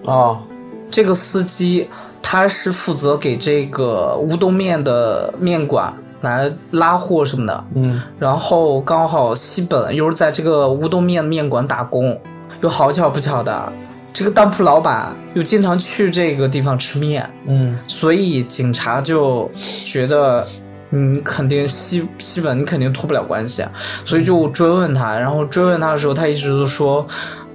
[0.06, 0.42] 啊，
[0.90, 1.90] 这个司机
[2.22, 12.18] 他是负责给这个乌冬面的面馆来拉货什么的，嗯，然后刚好西本又是在这个乌冬面面馆打工，
[12.62, 13.70] 又好巧不巧的，
[14.14, 19.52] 这个当铺老板又经常去这个地方吃面，嗯，所以警察就
[19.86, 20.48] 觉得。
[20.96, 23.66] 你肯定西西本，你肯定脱不了关系，
[24.06, 25.18] 所以就追问他。
[25.18, 27.04] 然后追问他的时候，他一直都说，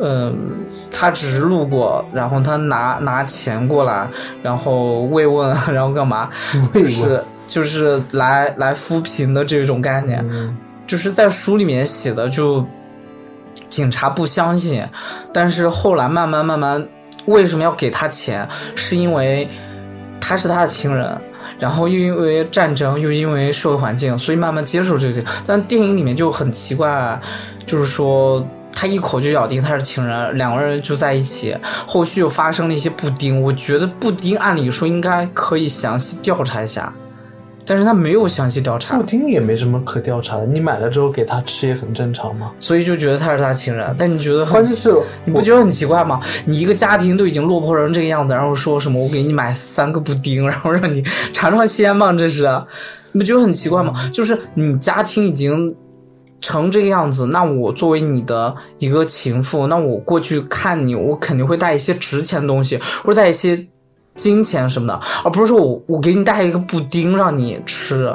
[0.00, 0.36] 嗯，
[0.90, 4.10] 他只是路过，然后他拿拿钱过来，
[4.42, 6.28] 然后慰问，然后干嘛？
[6.74, 10.28] 就 是就是来来扶贫的这种概念，
[10.84, 12.66] 就是在书里面写的，就
[13.78, 14.84] 警察不相信，
[15.32, 16.84] 但是后来慢慢慢慢，
[17.26, 18.44] 为什么要给他钱？
[18.74, 19.48] 是因为
[20.20, 21.16] 他是他的情人。
[21.60, 25.22] 然后又因为战争，又因为社会环境，所以慢慢接受这些。
[25.46, 27.20] 但电影里面就很奇怪，
[27.66, 31.56] 就是说他一口就咬定他是情人，两个人就在一起。
[31.86, 36.92] 后续又发生了一些布丁，我觉得布丁按理说应该可以详细调查一下。
[37.68, 42.50] 但是他没有详细调查，布丁也没什么可调查的，你买了之后给他吃也很正常嘛。
[42.58, 44.90] 所以就觉得他是他情人，但你觉得关键是
[45.26, 46.18] 你不觉得很奇怪吗？
[46.46, 51.04] 你一个家庭都已经落魄成这个样子，然后说什么我给你买三个布丁，然后让你
[51.34, 52.10] 尝尝鲜吗？
[52.14, 52.48] 这是，
[53.12, 53.92] 你不觉得很奇怪吗？
[54.10, 55.74] 就是你家庭已经
[56.40, 63.66] 成这个样子，那我作为你的一个情妇，那我过去看你，我肯定会带一些值钱的东西，或者带一些。
[64.18, 68.12] 金钱什么的，而不是说我我给你带一个布丁让你吃。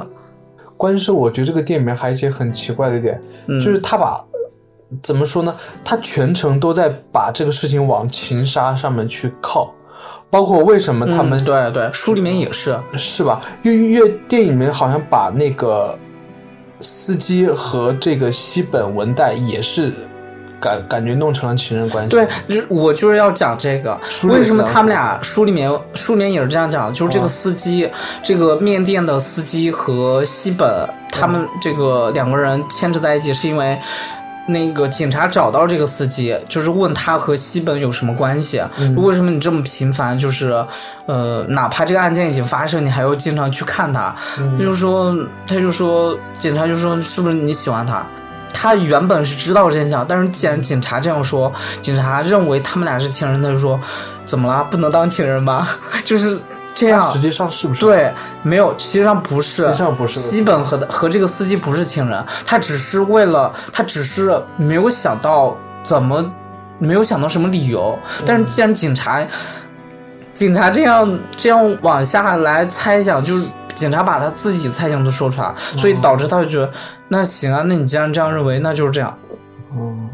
[0.76, 4.22] 关键是我觉得这个店里面还有一些很奇怪的点，就是他把
[5.02, 5.56] 怎么说呢？
[5.84, 9.74] 他全程都在把这个事情往情杀上面去靠，
[10.30, 13.42] 包括为什么他们对对书里面也是是吧？
[13.64, 15.98] 因为因为电影里面好像把那个
[16.82, 19.94] 司机和这个西本文代也是。
[20.64, 22.10] 感感觉弄成了情人关系。
[22.10, 22.26] 对，
[22.70, 24.00] 我就是要讲这个，
[24.30, 27.92] 为什么他们俩书里面书里面也是这样讲，就是这个司机，
[28.24, 33.78] 这个面店的司机和西本他们这个两个人牵扯在一起，是因为
[34.48, 38.62] 那个警察找到这个司机，就是问他和西本有什么关系？
[38.96, 40.18] 为什么你这么频繁？
[40.18, 40.66] 就是
[41.06, 44.16] 呃，哪怕这个案件已经发生，你还要经常去看他？
[44.58, 45.14] 他就说，
[45.46, 48.06] 他就说，警察就说，是不是你喜欢他？
[48.54, 53.80] 他原本是知道真相，但是既然警察这样说，警察认为他们俩是情人，他就说，
[54.26, 54.64] 怎么了？
[54.72, 55.78] 不能当情人吧？
[56.06, 56.40] 就是
[56.74, 66.24] 这样实际上是不是？，对，没有，实际上不是，实际上不是西本和和这个司机不是情人，他只是为了，他只是没有想到怎么，
[66.80, 67.98] 没有想到什么理由。
[68.26, 69.22] 但是既然警察，
[70.34, 76.72] 警察这样这样往下来猜想，就是警察把他自己猜想都说出来，所以导致他就觉得，
[77.08, 79.18] 那行啊，那你既然这样认为，那就是这样。
[79.76, 80.10] 嗯，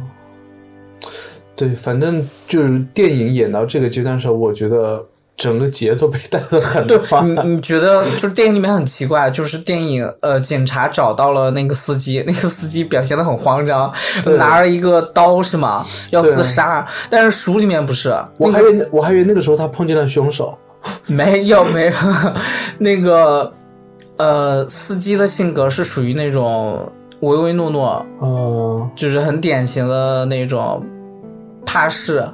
[1.55, 5.03] 对，反正就是电影演到这个阶段的时候，我觉得
[5.35, 7.21] 整个节奏被带的很 对快。
[7.21, 13.93] 你，你觉得就是电影里面很奇怪，就是电影呃，警察找到了那个司机，那个司机表现的很慌张，
[14.37, 15.85] 拿了一个刀是吗？
[16.11, 20.57] 要自杀，但是书里面不是，我还以那个为我还以为那个时候他碰见了凶手。
[21.05, 21.93] 没 有没有，
[22.77, 23.51] 那个
[24.17, 28.89] 呃，司机的性格是属于那种唯唯诺诺，哦。
[28.95, 30.83] 就是很典型的那种
[31.65, 32.27] 怕事。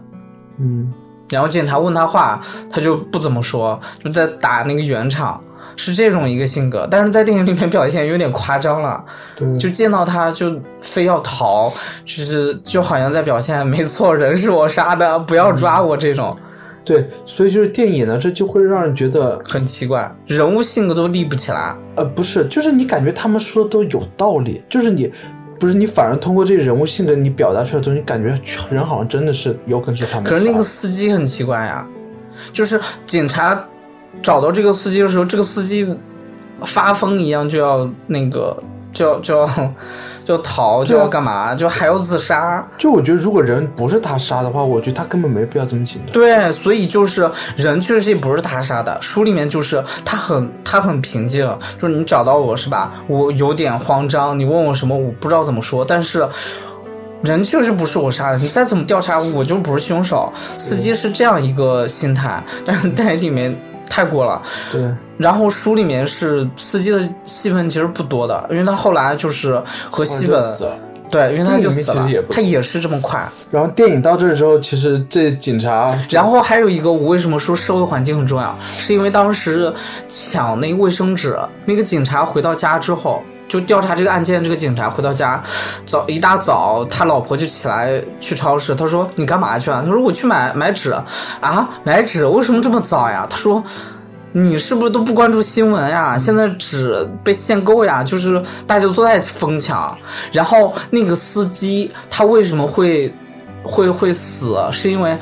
[0.58, 0.92] 嗯，
[1.30, 2.40] 然后警察问他话，
[2.72, 5.40] 他就不怎么说，就在打那个圆场，
[5.76, 6.88] 是这种一个性格。
[6.90, 9.04] 但是在电影里面表现有点夸张了，
[9.36, 11.72] 对，就见到他就非要逃，
[12.06, 16.36] 就是就好像在表现没错，人是我杀的，不要抓我这种，
[16.86, 21.76] 对，所以就是电影呢，这就会让人觉得，很奇怪，人物性格都立不起来。
[21.96, 25.12] 呃，不是，就是你感觉他们说的都有道理，就是你。
[25.58, 28.38] 不是你，反而通过这个人物性格，你表达出来的东西，感觉
[28.70, 30.30] 人好像真的是有可能是他们。
[30.30, 31.88] 可是那个司机很奇怪呀，
[32.52, 33.66] 就是警察
[34.22, 35.88] 找到这个司机的时候，这个司机
[36.66, 38.62] 发疯一样就要那个
[38.96, 39.74] 就要就要
[40.26, 42.68] 就逃，就要干嘛，就还要自杀。
[42.80, 46.12] 就我觉得，如果人不是他杀的话，我觉得他根本没必要这么紧张。
[46.12, 51.46] 对，所以就是人确实也不是他杀的，书里面就是他很他很平静，
[51.78, 52.94] 就是你找到我是吧？
[53.08, 56.28] 我有点慌张，你问我什么，我不知道怎么说，但是。
[57.24, 60.32] 人确实不是我杀的，你再怎么调查，我就不是凶手。
[60.60, 63.58] 司机是这样一个心态，但是电影里面
[63.90, 64.42] 太过了。
[64.72, 64.84] 对，
[65.18, 70.44] 然后书里面是司机的戏份其实不多的，因为他后来就是和西本。
[71.08, 73.24] 对，因为他就死了也，他也是这么快。
[73.52, 79.72] 然后电影到这的时候，其实这警察，然后还有一个，我为什么说社会环境很重要，是因为当时
[80.10, 83.22] 抢那个卫生纸，那个警察回到家之后。
[83.48, 85.42] 就调查这个案件，这个警察回到家，
[85.86, 88.74] 早一大早，他老婆就起来去超市。
[88.74, 90.92] 他说：“你干嘛去啊？”他说：“我去买买纸
[91.40, 93.64] 啊，买纸，为什么这么早呀？”他说
[94.34, 96.18] ：“你是不是都不关注新闻呀？
[96.20, 99.96] 现在纸被限购呀，就是大家都在疯抢。
[100.32, 103.14] 然后那个司机他为什么会
[103.64, 104.58] 会会死？
[104.72, 105.18] 是因为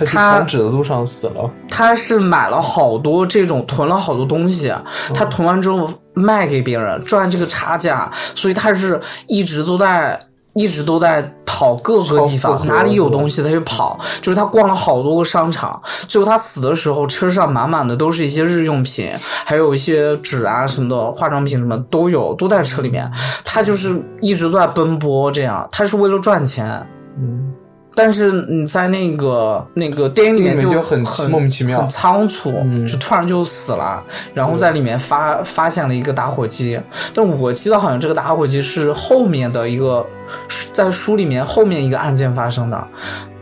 [0.00, 1.50] 他去他传纸的路上死了。
[1.68, 4.72] 他是买了好多这种囤了好多东西，
[5.14, 10.20] 他囤完之后卖给别人赚这个差价，所以他是一直都在
[10.54, 19.10] 一直都在跑各个地方，哪里有东西他就跑，就是他逛了好多个商场，最后他死的时候车上满满的都是一些日用品，
[19.44, 23.10] 还有一些纸啊什么的，化妆品什么都有，都在车里面，
[23.44, 26.86] 他就是一直都在奔波，这样他是为了赚钱。
[27.18, 27.49] 嗯，
[27.94, 31.80] 但是你在那个那个电影里面就很很莫名其妙。
[31.80, 32.86] 很仓促，嗯。
[32.86, 36.80] 就突然就死了，然后在里面发发现了一个打火机，
[37.14, 40.04] 但我记得好像这个打火机是后面的一个，
[40.72, 42.88] 在书里面后面一个案件发生的，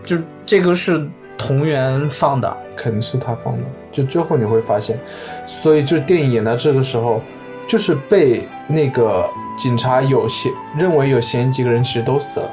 [0.03, 1.07] 就这个是
[1.37, 3.61] 同源放的，肯定是他放的。
[3.93, 4.99] 就最后你会发现，
[5.47, 7.21] 所以就电影演到这个时候，
[7.67, 12.51] 就是被那个警察有嫌认为有嫌疑几个人其实都死了，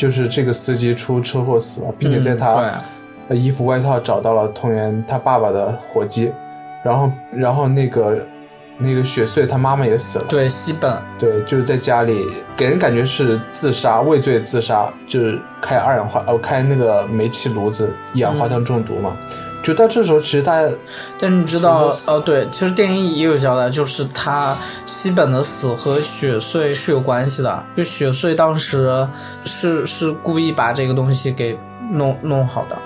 [0.00, 2.82] 就是这个司机出车祸死了，并且在他、
[3.28, 6.32] 衣服外套找到了同源他爸爸的火机，
[6.82, 8.18] 然后然后那个
[8.78, 19.14] 那个雪穗他妈妈也死了，对对西本，对，就是在家里给人感觉是自杀，畏罪自杀，就是开二氧化呃开那个煤气炉子，一氧化碳中毒嘛。
[19.70, 20.68] 就到这时候，其实大家
[21.16, 29.06] 但是你知道么死呃对，其实电影也有交代，就是他西本的死和雪穗是有关系的，就雪穗当时
[29.44, 31.56] 是是故意把这个东西给
[31.92, 32.76] 弄弄好的。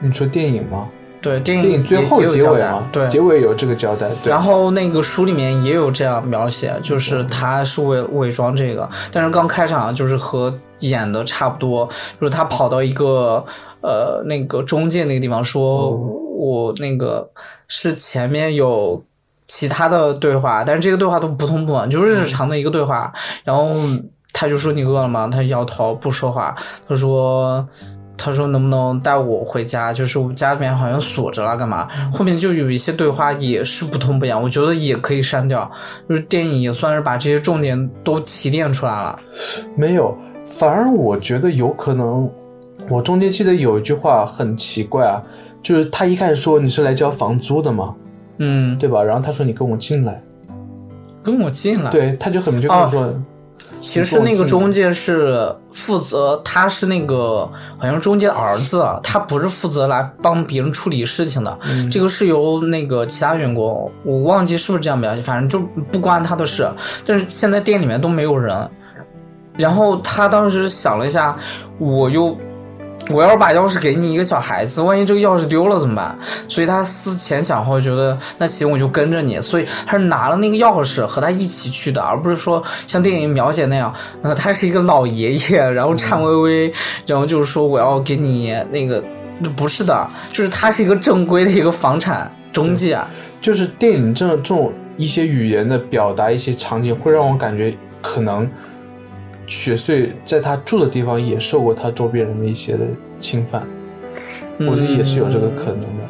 [0.00, 0.88] 你说电影吗？
[1.20, 4.08] 对，电影最后结尾嘛，对，结尾有这个交代。
[4.22, 11.88] 对，然后那个书里面也有这样描写，就是他是为伪装这个，但是刚开场就是和演的差不多，
[12.20, 13.44] 就是他跑到一个
[13.80, 17.30] 呃那个中介那个地方说，我那个
[17.66, 19.02] 是前面有。
[19.50, 23.10] 其他的对话，但是这个对话都不痛不痒，就是日常的一个对话。
[23.44, 23.66] 然后
[24.30, 25.26] 他就说你饿了吗？
[25.26, 26.54] 他摇头不说话。
[26.86, 27.66] 他说
[28.18, 29.90] 他说能不能带我回家？
[29.90, 31.88] 就是我家里面好像锁着了，干嘛？
[32.12, 35.68] 后面就有一些对话也是不痛不痒，我觉得也可以删掉。
[36.06, 39.18] 就是电影也算是把这些重点都提炼出来了。
[39.74, 40.14] 没有，
[40.44, 42.30] 反而我觉得有可能，
[42.90, 45.20] 我中间记得有一句话很奇怪啊，
[45.62, 47.94] 就是他一开始说你是来交房租的嘛，
[48.38, 49.02] 嗯，对吧？
[49.02, 50.22] 然后他说你跟我进来，
[51.22, 53.14] 跟我进来。，对，他就很明确跟我说，
[53.78, 61.58] 其实那个中介是负责，他是那个好像中介儿子，他不是负责来帮别人处理事情的。
[61.68, 66.68] 嗯这个是由那个其他员工，我忘记是不是这样表现，反正就不关他的事。
[67.04, 68.68] 但是现在店里面都没有人，
[69.56, 71.36] 然后他当时想了一下，
[71.78, 72.36] 我又。
[73.10, 76.18] 我要是把钥匙给你一个小孩子，万一这个钥匙丢了怎么办？
[76.48, 83.92] 所以他思前想后，觉得那行我就跟着你，所以他是拿了那个钥匙和他一起去的，而不是说像电影描写那样，
[84.22, 86.72] 呃，他是一个老爷爷，然后颤巍巍，
[87.06, 89.02] 然后就是说我要给你那个，
[89.56, 93.08] 不是的，就是他是一个正规的一个房产中介，啊。
[93.40, 97.72] 就是电影这种这种一些语言的表达，一些场景会让我感觉
[98.02, 98.46] 可能
[99.48, 102.80] 雪穗在他住的地方也受过他周边人的一些的
[103.18, 103.66] 侵犯，
[104.60, 106.04] 我觉得也是有这个可能的，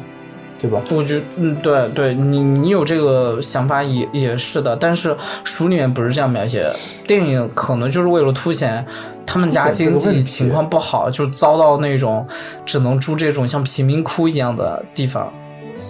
[0.59, 0.81] 对吧？
[0.91, 6.69] 我觉得，嗯，对对，你你有这个想法也也是的，但是书里面不是这样描写，
[7.07, 8.85] 电影可能就是为了凸显
[9.25, 12.27] 他们家经济情况不好，就遭到那种
[12.65, 15.31] 只能住这种像贫民窟一样的地方。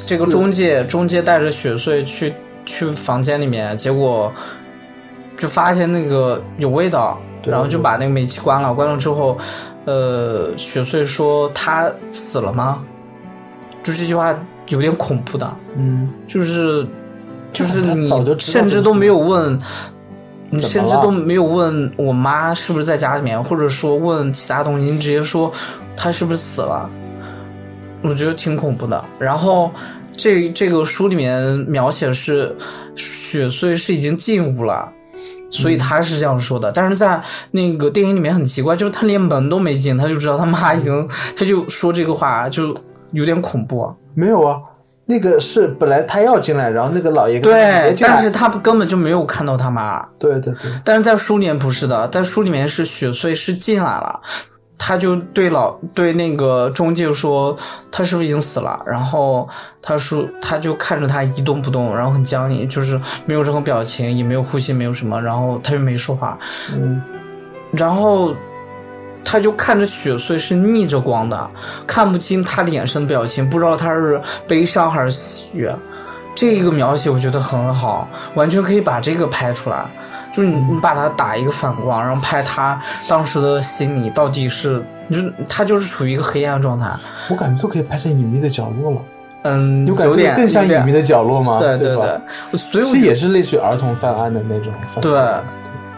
[0.06, 2.32] 这个中介中介带着雪穗去
[2.64, 4.32] 去房间里面，结果
[5.36, 8.74] 就发现那个有味道，对然后就把那个煤气关了。
[8.74, 9.38] 关了之后，
[9.86, 12.82] 呃，雪穗说他死了吗？
[13.82, 14.38] 就这句话
[14.68, 16.86] 有点恐怖的，嗯，就是
[17.54, 19.58] 就是你甚至都没有问，
[20.50, 25.52] 你甚至都没有问我妈是不是在家里面，或者说问其他东西，你直接说
[25.96, 26.90] 她是不是死了，
[28.02, 29.04] 我觉得挺恐怖的。
[29.18, 29.72] 然后
[30.16, 32.54] 这这个书里面描写是
[32.96, 34.92] 雪穗是已经进屋了。
[35.50, 37.22] 所以他是这样说的，但是在
[37.52, 42.76] 那个电影里面很奇怪，就是他连门都没进，他就知道他妈已经，他就说这个话，就
[43.12, 43.92] 有点恐怖。
[44.14, 44.60] 没有啊，
[45.06, 50.06] 那个是本来他要进来，然后那个老爷对但是他根本就没有看到他妈。
[50.20, 54.20] 对对对，但是在书里面不是的，在书里面是雪穗是进来了，
[54.82, 57.56] 他就对老对那个中介说
[57.92, 59.48] 他是不是已经死了，然后
[59.82, 66.40] 他说他就看着他一动不动，然后很僵硬，就是没有任何表情，也没有呼吸，没有什么，然后他就没说话，
[66.74, 67.00] 嗯，
[67.72, 68.34] 然后
[69.24, 71.52] 他就看着雪穗是逆着光的，
[71.86, 75.76] 看不清他脸上的表情，不知道他是悲伤还是喜悦。
[76.34, 79.86] 这个描写我觉得很好，完全可以把这个拍出来。
[80.40, 84.82] 就你你把它打一个反光，然后拍他当时的心理到底是，
[85.12, 85.18] 就
[85.48, 86.90] 他就是处于一个黑暗状态。
[87.30, 89.02] 我感觉都可以拍成隐秘的角落了，
[89.44, 91.58] 嗯，有点觉更像隐秘的角落吗？
[91.60, 92.06] 对对吧
[92.52, 95.20] 对，所以我其实也是类似于儿童犯案的那种犯对。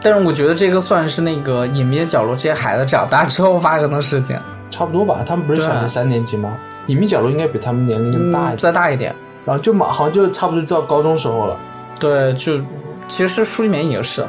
[0.02, 4.36] 但是我觉得这个算是那个隐秘的角落，这些孩子长大之后发生的事情。
[4.68, 5.20] 差不多吧。
[5.24, 6.56] 他们不是小学三年级吗？
[6.88, 9.14] 隐秘角落应该比他们年龄更大一嗯，点，再大一点。
[9.44, 11.56] 然后就马好像就差不多到高中时候了
[12.00, 12.58] 对，就
[13.12, 14.22] 其实书里面也是，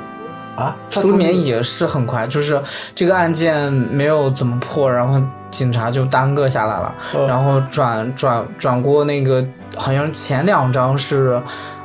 [0.58, 0.76] 啊。
[0.90, 2.62] 书里面也是很快，就是
[2.94, 7.26] 这个案件没有怎么破，然后警察就耽搁下来了，嗯。
[7.26, 9.42] 然后转转转过那个，
[9.78, 11.42] 好像前两章是。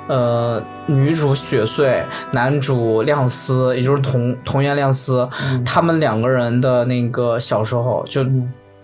[0.08, 5.28] 呃，女主雪穗，男主亮司，也就是桐桐原亮司，
[5.66, 8.24] 他们两个人的那个小时候，就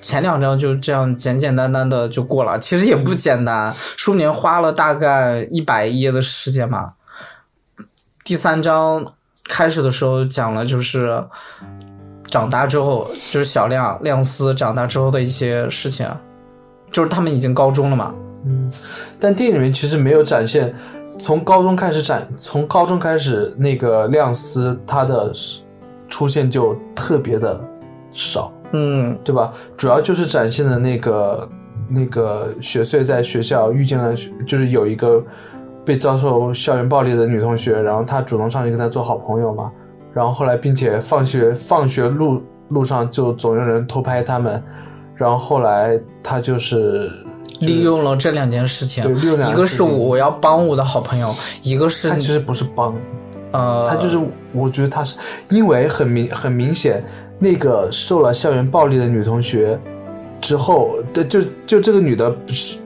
[0.02, 6.92] 前两章就这样简简单单的就过了，其实也不简单，书里面花了大概一百页的时间嘛。
[8.24, 9.12] 第三章
[9.50, 11.22] 开始的时候讲了，就是
[12.26, 16.08] 长大之后，就是小亮亮司长大之后的一些事情，
[16.90, 18.14] 就是他们已经高中了嘛。
[18.46, 18.72] 嗯，
[19.20, 20.74] 但电影里面其实没有展现，
[21.18, 25.30] 从高中开始展，从高中开始那个亮司他的
[26.08, 27.62] 出现就特别的
[28.14, 29.52] 少，嗯对吧？
[29.76, 31.46] 主要就是展现的那个
[31.90, 34.14] 那个雪穗在学校遇见了，
[34.46, 35.22] 就是有一个
[35.84, 39.70] 被遭受校园暴力的女同学，然后她主动上去跟她做好朋友嘛，
[40.12, 44.62] 然后后来并且放学放学路路上就总有人偷拍他们，
[45.14, 47.10] 然后后来她就是
[47.60, 49.04] 利用了这两件事情
[49.48, 52.94] 一个是我要帮我的好朋友，一个是她其实不是帮，
[53.52, 54.18] 呃，她就是
[54.52, 55.16] 我觉得他是
[55.50, 57.04] 因为很明很明显，
[57.38, 59.78] 那个受了校园暴力的女同学。
[60.40, 62.30] 之后，对，就就这个女的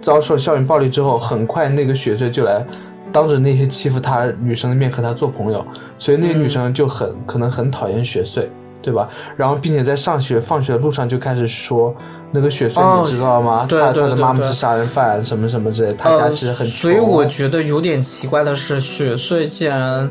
[0.01, 2.65] 遭受校园暴力之后，很快那个学生就来
[3.13, 5.67] 当着那些欺负她女生的面和她做朋友，
[5.99, 8.51] 所以那个女生就很、可能很讨厌雪穗，
[8.83, 9.09] 对吧？
[9.37, 11.95] 然后并且在上学放学的路上就开始说
[12.31, 13.67] 那个雪穗哦你知道吗？
[13.69, 16.77] 对她她的妈妈是杀人犯，什么什么之类，她家呃，其实很穷。
[16.77, 20.11] 所以我觉得有点奇怪的是，雪穗竟然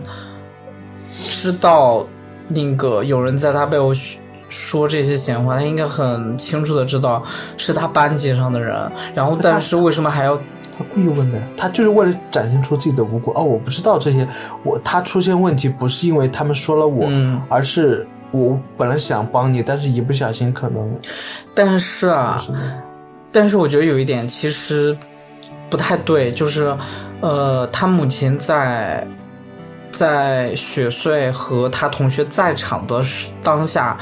[1.15, 2.05] 知道
[2.47, 4.19] 那个有人在他背后说
[4.49, 7.21] 说这些闲话，他应该很清楚的知道
[7.57, 10.39] 是他班级上的人，然后但是为什么还要？
[10.77, 13.31] 他故意问的，他就是为了展现出自己的无辜。
[13.31, 14.27] 哦，我不知道这些，
[14.63, 17.41] 我他出现问题不是因为他们说了我，嗯。
[17.49, 20.93] 而是我本来想帮你，但是一不小心可能
[21.55, 22.45] 但是啊，
[23.31, 24.95] 但是我觉得有一点其实
[25.69, 26.75] 不太对，就是
[27.21, 29.07] 呃，他母亲在
[29.91, 33.01] 在雪穗和他同学在场的
[33.41, 33.97] 当下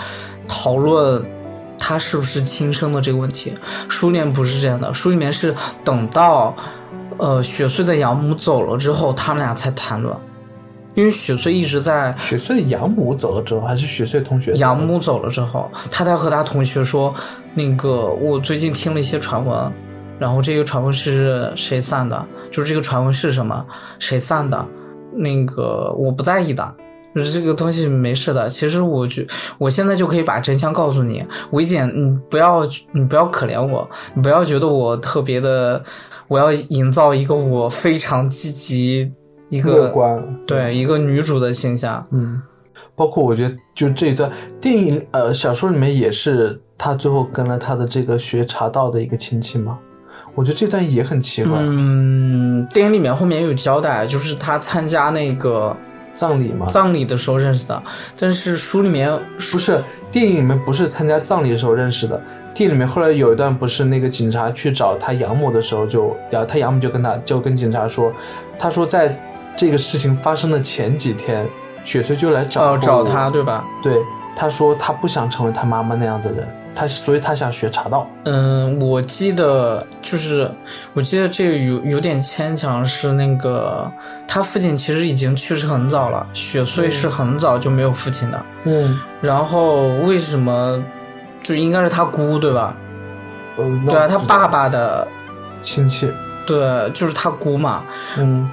[0.47, 1.23] 讨论
[1.88, 3.53] 他是不是亲生的这个问题。
[3.88, 6.55] 书里面不是这样的，书里面是等到
[7.17, 10.15] 呃雪穗的养母走了之后，他们俩才谈论。
[10.95, 17.13] 因为雪穗一直在雪穗养母走了之后，还是雪穗同学养母走了之后，他才和他同学说，
[17.53, 19.71] 那个我最近听了一些传闻，
[20.17, 22.25] 然后这个传闻是谁散的？
[22.49, 23.63] 就是这个传闻是什么？
[23.99, 24.65] 谁散的？
[25.13, 26.75] 那个我不在意的，
[27.16, 28.49] 就是这个东西没事的。
[28.49, 29.26] 其实我觉
[29.57, 35.82] 我现在就可以把真相告诉你，维姐你不要你不要可怜我，你不要觉得我特别的，
[36.28, 39.09] 我要营造一个我非常积极
[39.49, 42.05] 一个乐观，对一个女主的形象。
[42.11, 42.41] 嗯，
[42.95, 49.78] 包括我觉得就这一段电影呃小说里面也是他最后跟了他的这个学茶道的一个亲戚嘛，
[50.34, 55.76] 我觉得这段也很奇怪，嗯，电影里面后面有交代，就是他参加那个
[56.16, 57.84] 葬礼嘛，葬礼的时候认识的，
[58.18, 59.11] 但是书里面
[59.51, 62.20] 不是电影里面不是参加葬礼的时候认识的，
[62.53, 68.11] 电影里面后来有一段不是那个警察去找他养母的时候就，然后他养母就跟他就跟警察说，
[68.57, 69.16] 他说在
[69.57, 71.45] 这个事情发生的前几天，
[71.84, 73.63] 雪穗就来找找他对吧？
[73.84, 73.93] 对，
[74.36, 78.07] 他说他不想成为他妈妈那样的人，他所以他想学茶道。
[78.26, 80.51] 嗯，我记得就是
[80.93, 83.89] 我记得这个有有点牵强，是那个
[84.28, 90.84] 他父亲其实已经去世很早了，雪穗是很早就没有父亲的，嗯，然后为什么
[91.41, 92.76] 就应该是他姑对吧？
[93.57, 95.07] 呃，对啊，他爸爸的
[95.63, 96.11] 亲戚，
[96.45, 97.84] 对就是他姑嘛，
[98.17, 98.49] 嗯，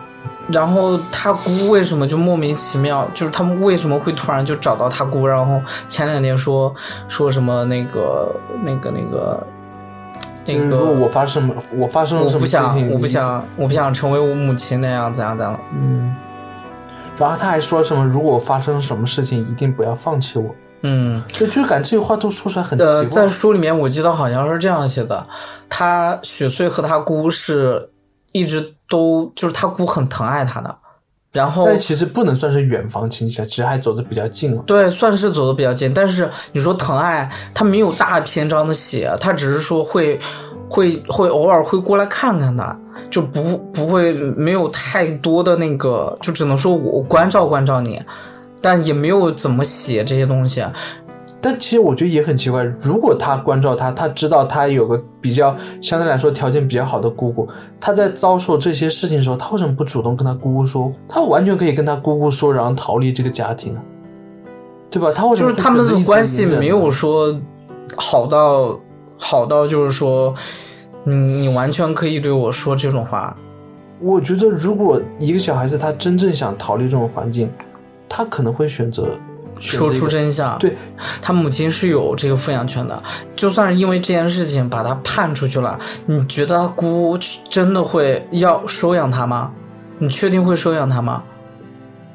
[0.52, 5.26] 然后他姑为什么就莫名其妙，就是他们为什么会突然就找到他姑？
[5.26, 6.72] 然后前两天说
[7.08, 9.46] 说什么那个那个那个
[10.44, 15.58] 那个，我发生我发生了什么事我不想情，我不想我不想成为我母亲那样怎样怎样。
[15.72, 16.14] 嗯，
[17.16, 20.54] 然后他还说什么，如果发生什么事情，一定不要放弃我。
[20.82, 23.10] 嗯，就就感觉这句话都说出来很奇呃，怪。
[23.10, 25.24] 在书里面我记得好像是这样写的，
[25.68, 27.88] 他雪穗和他姑是
[28.32, 30.76] 一直都就是他姑很疼爱他的，
[31.32, 34.62] 然后但其实不能算是远房亲戚啊，其实还走的比较近了。
[34.66, 40.20] 对，算是走的比较近，但是你说疼爱，他没有大篇章的写，他只是说会
[40.68, 42.78] 会会偶尔会过来看看他，
[43.10, 47.98] 就不不会没有太多的那个，就只能说我关照关照你，
[48.60, 50.62] 但也没有怎么写这些东西。
[51.42, 57.48] 但其实我觉得也很奇怪，如果他关照他，他知道他有个比较相对来说条件比较好的姑姑，
[57.80, 60.90] 他在遭受这些事情的时候，他为什么不主动跟他姑姑说？
[61.08, 63.82] 他完全可以跟他姑姑说，然后逃离这个家庭啊，
[64.88, 65.10] 对吧？
[65.12, 67.36] 他为什么就是他们的关系没有说
[67.96, 68.78] 好到
[69.18, 70.32] 好到就是说，
[71.02, 73.36] 你你完全可以对我说这种话。
[74.00, 77.50] 我觉得，如果一个小孩子他真正想逃离这种环境，
[78.08, 79.08] 他可能会选择
[79.62, 80.76] 说出真相，对，
[81.22, 83.00] 他母亲是有这个抚养权的。
[83.36, 87.16] 就算是因为这件事情把他判出去了，你觉得他姑
[87.48, 89.52] 真的会要收养他吗？
[89.98, 91.22] 你确定会收养他吗？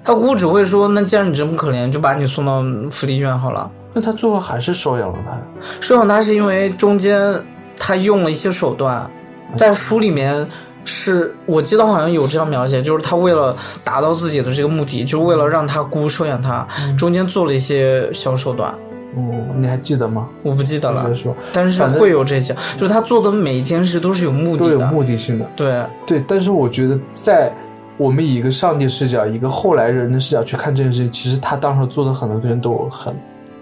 [0.04, 3.70] 他姑只会说：“那既然你这么可怜，就把你送到福利院好了。
[3.94, 5.38] 那他最后还是收养了他。”
[5.80, 7.46] 收养他是因为中间
[7.78, 9.10] 他用了一些手段，
[9.56, 10.48] 在书里面
[10.88, 16.66] 是我记得好像有这样描写，就是他为了达到自己的这个目的，就是为了让他姑收养他，
[16.98, 18.74] 中间做了一些小手段，
[19.18, 20.30] 嗯，你还记得吗？
[20.44, 21.12] 我不记得了
[21.52, 24.92] 但是会有这些，就是他做的每一件事都是有目都有的的。
[24.92, 25.46] 目的性的。
[25.58, 27.54] 对，对，但是我觉得在
[27.98, 33.14] 我们以一个上帝视角、一个后来人的视角去看这件事情，其实他当时做的很多东西都很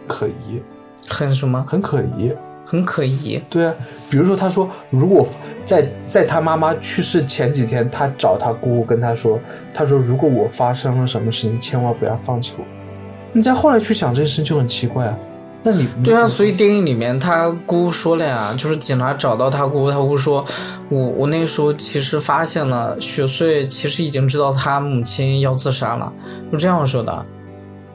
[0.07, 0.61] 可疑，
[1.07, 2.31] 很什么，很可疑。
[2.67, 3.39] 很可疑。
[3.47, 3.73] 对啊，
[4.09, 5.25] 比如说他说，如果
[5.65, 9.39] 在在他妈妈去世前几天，他找他姑姑跟他说，
[9.73, 12.63] 他说如果我发生了什么事情，千万不要放弃我。
[13.33, 15.17] 你再后来去想这件事情就很奇怪啊。
[15.63, 20.45] 那你对啊，所以电影里面他姑说了呀，就是警察找到他姑，他姑说，
[20.89, 26.13] 我我那时候其实发现了雪穗其实已经知道他母亲要自杀了，
[26.51, 27.25] 就这样说的。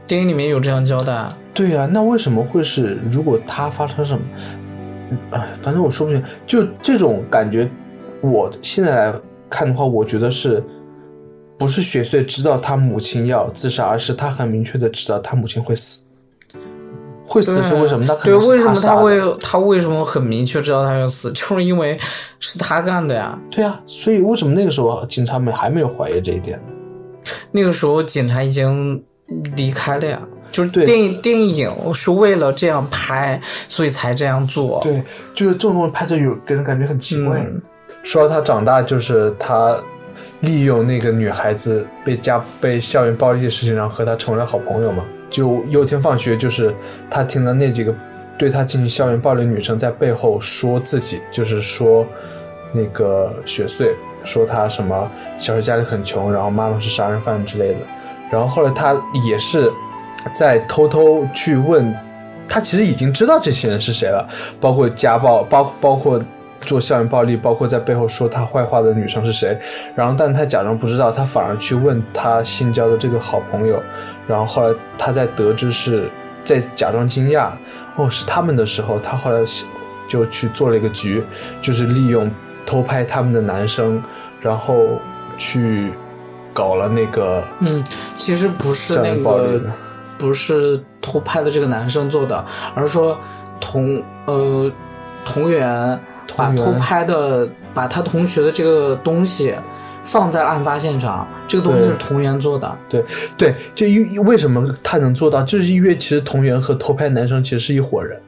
[0.07, 1.25] 电影里面有这样交代。
[1.53, 2.99] 对呀、那为什么会是？
[3.11, 4.21] 如果他发生什么，
[5.31, 6.23] 哎，反正我说不清。
[6.47, 7.69] 就这种感觉，
[8.21, 9.15] 我现在来
[9.49, 10.63] 看的话，我觉得是
[11.59, 16.03] 不是雪穗知道他母亲要自杀，而是他很明确的知道他母亲会死，
[17.25, 18.05] 会死是为什么？
[18.07, 21.99] 那可对，为什么他会他为什么很明确知道他要死， 就是因为
[22.39, 23.39] 是他干的呀。
[23.51, 26.65] 对啊，所以为什么那个时候警察们还没有怀疑这一点呢？
[27.53, 29.03] 那个时候警察已经
[29.55, 34.81] 离开了呀，就是对电影电影是为了这样拍，所以才这样做。
[34.83, 35.03] 对，
[35.35, 37.39] 就是这种东西拍着有给人感觉很奇怪。
[37.41, 37.61] 嗯
[38.03, 39.77] 说到他长大，就是他
[40.41, 45.05] 利用那个女孩子被家被校园暴力的事情，然后和她成为了好朋友嘛。
[45.29, 46.75] 就有一天放学，就是
[47.11, 47.95] 他听到那几个
[48.39, 52.07] 对他进行校园暴力的女生在背后说自己，就是说
[52.73, 53.95] 那个雪穗
[54.25, 57.81] 说他什么小时候家里很穷，然后妈妈是杀人犯之类的。
[58.31, 58.97] 然后后来他
[59.27, 59.71] 也是
[60.35, 61.95] 在偷偷去问，
[62.49, 64.29] 他其实已经知道这些人是谁了，
[64.61, 66.23] 包括家暴，包包括
[66.61, 69.59] 做校园暴力，包括在背后说他坏话的女生是谁。
[69.95, 73.83] 然后，但他假装不知道，他反而去问他新交的这个好朋友。
[74.29, 76.09] 然后后来他在得知是
[76.45, 77.49] 在假装惊讶，
[77.97, 79.41] 哦是他们的时候，他后来
[80.09, 81.25] 就去做了一个局，
[81.63, 82.31] 就是利用
[82.67, 84.03] 偷拍他们的男生，
[84.41, 85.01] 然后
[85.39, 85.93] 去
[86.53, 87.83] 搞了那个嗯，
[88.17, 89.61] 其实不是那个。
[90.21, 92.45] 不是偷拍的这个男生做的，
[92.75, 93.19] 而是说
[93.59, 94.71] 同呃
[95.25, 95.99] 同源
[96.37, 99.55] 把偷拍的把他同学的这个东西
[100.03, 102.79] 放在了案发现场，这个东西是同源做的。
[102.89, 103.05] 对
[103.37, 108.21] 对，就因为什么他能做到，就是因为其实同源和偷拍男生其实是一伙人，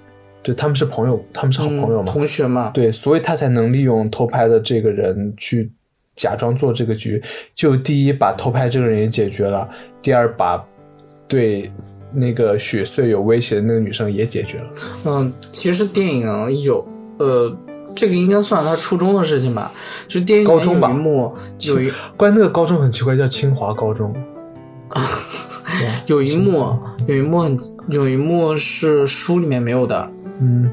[0.42, 5.70] 对他们是朋友，他们是好朋友嗯嘛，同学嘛，对，所以他才能利用偷拍的这个人去
[6.14, 7.22] 假装做这个局。
[7.54, 9.68] 就第一把偷拍这个人也解决了，
[10.02, 10.62] 第二把
[11.32, 11.72] 对
[12.12, 14.70] 那个雪穗有威胁的那个女生也解决了。
[15.06, 16.86] 嗯，其实电影有
[17.18, 17.50] 呃，
[17.94, 19.72] 这个应该算他初中的事情吧，
[20.06, 24.14] 就电影高中吧有一幕有一 关于那个高中很奇怪，叫清华高中。
[26.04, 27.58] 有一幕有一幕很
[27.88, 30.70] 有一幕是书里面没有的，嗯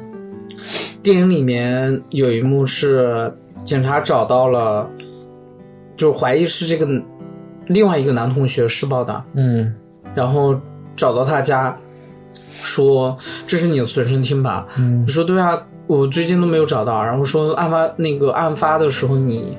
[1.01, 3.33] 电影里面有一幕是
[3.63, 4.89] 警察找到了，
[5.95, 6.85] 就怀疑是这个
[7.67, 9.73] 另外一个男同学施暴的，嗯
[10.19, 10.53] 然后
[10.97, 11.77] 找到他家，
[12.61, 13.17] 说
[13.47, 14.67] 这是你的随身听吧？
[14.77, 15.57] 嗯你说对啊，
[15.87, 17.01] 我最近都没有找到。
[17.01, 19.57] 然后说案发那个案发的时候你，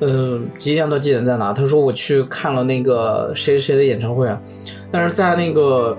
[0.00, 1.52] 呃几点到几点在哪？
[1.52, 4.36] 他说我去看了那个谁谁的演唱会，啊，
[4.90, 5.96] 但是在那个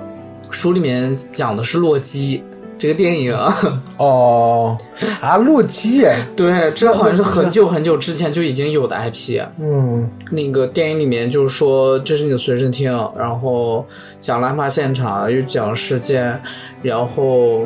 [0.50, 2.44] 书里面讲的是洛基
[2.82, 3.32] 这个电影。
[3.98, 4.76] 哦
[5.22, 9.40] 啊，洛基哎，对，这好像是很久很久之前就已经有的 IP。
[9.60, 13.86] 嗯那个电影里面就是说这是你的随身听，然后
[14.20, 16.42] 讲了案发现场，又讲事件，
[16.82, 17.62] 然后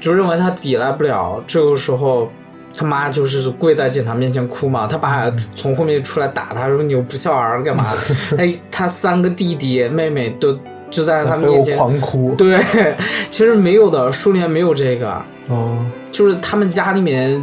[0.00, 1.40] 就认为他抵赖不了。
[1.46, 2.28] 这个时候，
[2.76, 7.92] 他妈就是跪在警察面前哭嘛，他爸从后面出来打他，说你又不孝儿干嘛？
[8.36, 10.58] 哎，他三个弟弟妹妹都
[10.90, 11.76] 就在他们面前。
[11.76, 12.34] 狂哭。
[12.36, 12.60] 对，
[13.30, 15.10] 其实没有的，书里面没有这个。
[15.48, 15.78] 哦，
[16.12, 17.42] 就是他们家里面，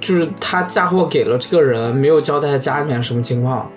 [0.00, 3.68] 就是他嫁祸给了这个人，没有交代他家里面什么情况。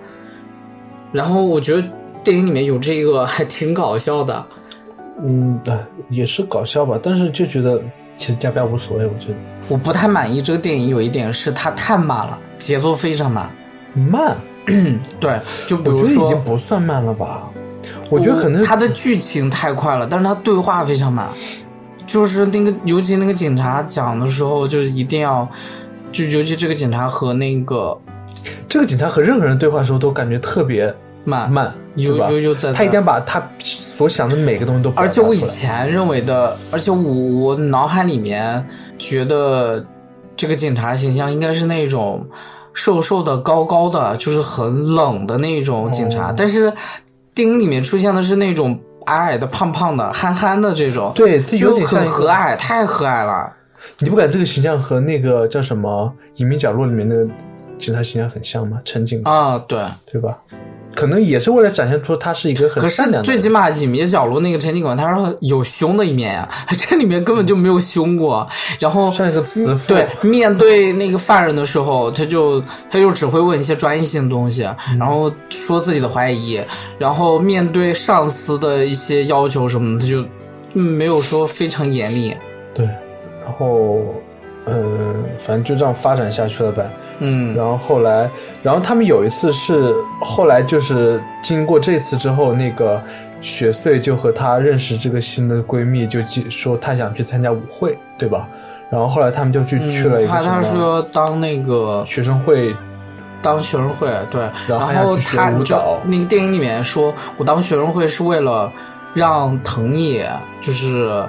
[1.12, 1.82] 然后我觉得
[2.22, 4.46] 电影里面有这个还挺搞笑的，
[5.22, 5.78] 嗯，哎，
[6.08, 7.82] 也是搞笑吧，但是就觉得
[8.16, 9.34] 其实加不加无所谓，我觉得
[9.68, 13.50] 我不太满意这个电影有一点是它太慢了，节奏非常慢。
[13.92, 14.36] 慢，
[15.18, 17.50] 对，就比我觉得已，经不算慢了吧。
[18.08, 21.28] 我觉得可能他的剧情太快了，但是他对话非常慢。
[22.06, 25.48] 就是那个，尤其那个警察讲的时候，就是一定要，
[26.10, 27.96] 就尤其这个警察和那个
[28.68, 30.92] 这个警察和任何人对话的时候都感觉特别
[31.24, 32.28] 慢慢，有是吧？
[32.28, 38.66] 有有在他一定要把他所想的每个东西都而且我以前认为的，而且我我脑海里面
[38.98, 39.86] 觉得
[40.34, 42.26] 这个警察形象应该是那种
[42.72, 46.34] 瘦瘦的、高高的，就是很冷的那种警察，哦。
[46.36, 46.72] 但是
[47.34, 51.78] 电影里面出现的是那种矮矮的、胖胖的、憨憨的这种，对，这就。
[51.80, 53.52] 很和蔼，太和蔼了。
[53.98, 57.26] 你不感这个形象和那个叫什么《隐秘角落》里面那个
[57.78, 58.80] 警察形象很像吗？
[58.84, 59.82] 陈警官，啊，对。
[60.12, 60.36] 对吧？
[60.94, 63.22] 可能也是为了展现出他是一个很善良。
[63.22, 68.46] 最起码隐秘角落那个陈警官，他说有凶的一面呀、 这里面根本就没有凶过。
[68.78, 69.94] 然后像一个慈父。
[69.94, 72.60] 对，面对那个犯人的时候，他就
[72.90, 74.62] 他就只会问一些专业性的东西，
[74.98, 76.60] 然后说自己的怀疑，
[76.98, 80.22] 然后面对上司的一些要求什么的，他就
[80.74, 82.36] 嗯没有说非常严厉。
[82.74, 82.84] 对，
[83.44, 84.00] 然后
[84.64, 86.90] 呃，反正就这样发展下去了呗。
[87.20, 88.28] 嗯然后后来，
[88.62, 93.00] 然后他们有一次是后来就是经过这次之后，那个
[93.40, 98.48] 雪穗就和她认识这个新的闺蜜，就记说她想去参加舞会，对吧？
[98.90, 102.74] 然后后来他们就去、去了一个什么说当那个学生会，
[103.40, 108.68] 当学生会，对，然后还然后要去学他就那个电影里面说，我当学生会是为了
[109.14, 110.28] 让藤野
[110.60, 111.24] 就是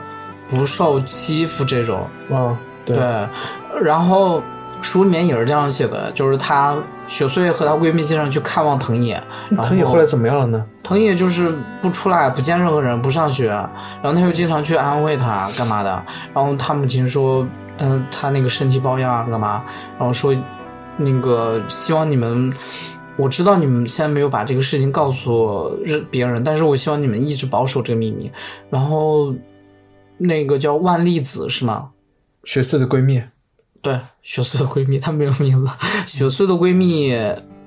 [0.48, 2.08] 不受欺负这种。
[2.32, 2.98] 嗯，对，
[3.80, 4.42] 然后
[4.82, 6.76] 书里面也是这样写的，就是她
[7.08, 10.66] 雪穗和她闺蜜经常去看望藤野，然藤野后来怎么样了呢？
[10.84, 15.90] 藤野就是不出来，不见任何人，不上学，然后他又经常去安慰她，干嘛的？
[16.34, 19.64] 然后她母亲说，嗯，她那个身体抱恙干嘛？
[19.98, 20.36] 然后说，
[20.98, 22.52] 那个希望你们，
[23.18, 25.78] 我知道你们现在没有把这个事情告诉
[26.10, 28.32] 别人，但是我希望你们一直保守这个秘密。
[28.70, 29.34] 然后，
[30.18, 31.90] 那个叫万丽子是吗？
[32.44, 33.22] 雪穗的闺蜜。
[33.82, 35.72] 对，雪穗的闺蜜，她没有名字。
[36.06, 37.12] 雪穗的闺蜜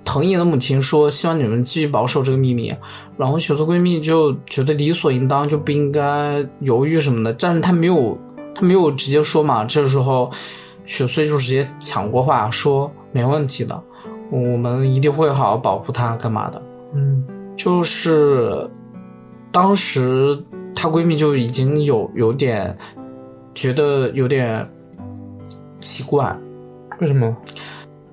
[0.04, 2.72] 藤野的母亲说：“希望你们继续保守这个秘密。”
[3.18, 7.32] 然后雪穗闺蜜就觉得理所应当，就不应该犹豫什么的。
[7.32, 8.16] 但是她没有，
[8.54, 9.64] 她没有直接说嘛。
[9.64, 10.30] 这时候，
[10.84, 13.82] 雪穗就直接抢过话说：“没问题的，
[14.30, 16.62] 我们一定会好好保护她，干嘛的？”
[16.94, 17.24] 嗯，
[17.56, 18.70] 就是
[19.50, 20.38] 当时
[20.76, 22.76] 她闺蜜就已经有有点
[23.52, 24.70] 觉得有点。
[25.84, 26.34] 奇怪，
[26.98, 27.36] 为什么？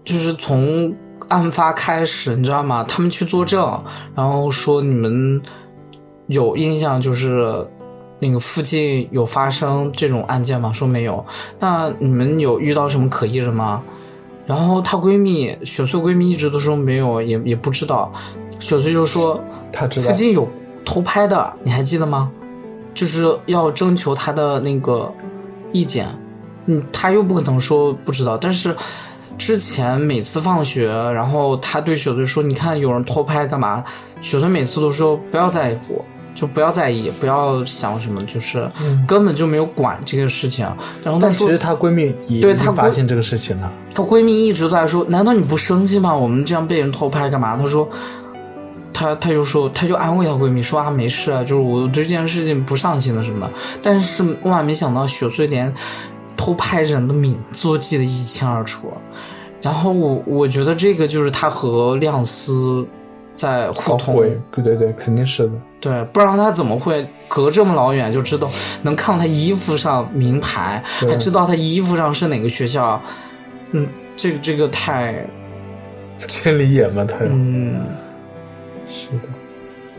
[0.04, 0.94] 就是从
[1.30, 2.84] 案发开始，你知道吗？
[2.86, 3.82] 他们去作证，
[4.14, 5.42] 然后说你们
[6.28, 7.66] 有印象，就是
[8.20, 10.74] 那个附近有发生这种案件吗？
[10.74, 11.26] 说没有。
[11.60, 13.82] 那你们有遇到什么可疑人吗？
[14.46, 18.12] 然后她闺蜜雪穗闺蜜一直都说没有，也也不知道。
[18.60, 19.40] 雪穗就说
[19.72, 20.46] 她知道附近有
[20.84, 22.30] 偷拍的，你还记得吗？
[22.94, 25.10] 就是要征求她的那个
[25.72, 26.06] 意见。
[26.68, 28.76] 嗯，他又不可能说不知道，但是
[29.38, 33.84] 之前每次放学，然后他对雪穗说：“你看有人偷拍干嘛？”
[34.22, 36.06] 雪穗每次都说：“不要在乎，
[36.36, 38.70] 就不要在意，不要想什么，就是
[39.08, 40.64] 根本就没有管这个事情。”
[41.04, 43.72] 然后但其实她闺蜜也对她发现这个事情了。
[43.96, 46.16] 她闺蜜一直在说：“难道你不生气吗？
[46.16, 47.90] 我们这样被人偷拍干嘛？”她说
[48.94, 53.50] ：“她她就说，她就安慰她闺蜜说啊，没事啊，就是我对这件事情不上心了什么。”
[53.82, 55.74] 但是万万没想到，雪穗连。
[56.42, 58.92] 偷拍人的名字都记得一清二楚，
[59.62, 62.84] 然后我我觉得这个就是他和亮司
[63.36, 68.50] 在互通，对对对，肯定是的，对，不然他怎么会隔这么老远就知道
[68.82, 73.00] 能看到他衣服上名牌，还知道他衣服上是哪个学校？
[73.74, 75.24] 嗯，这个这个太
[76.28, 77.86] 千里眼嘛，他嗯，
[78.90, 79.28] 是的，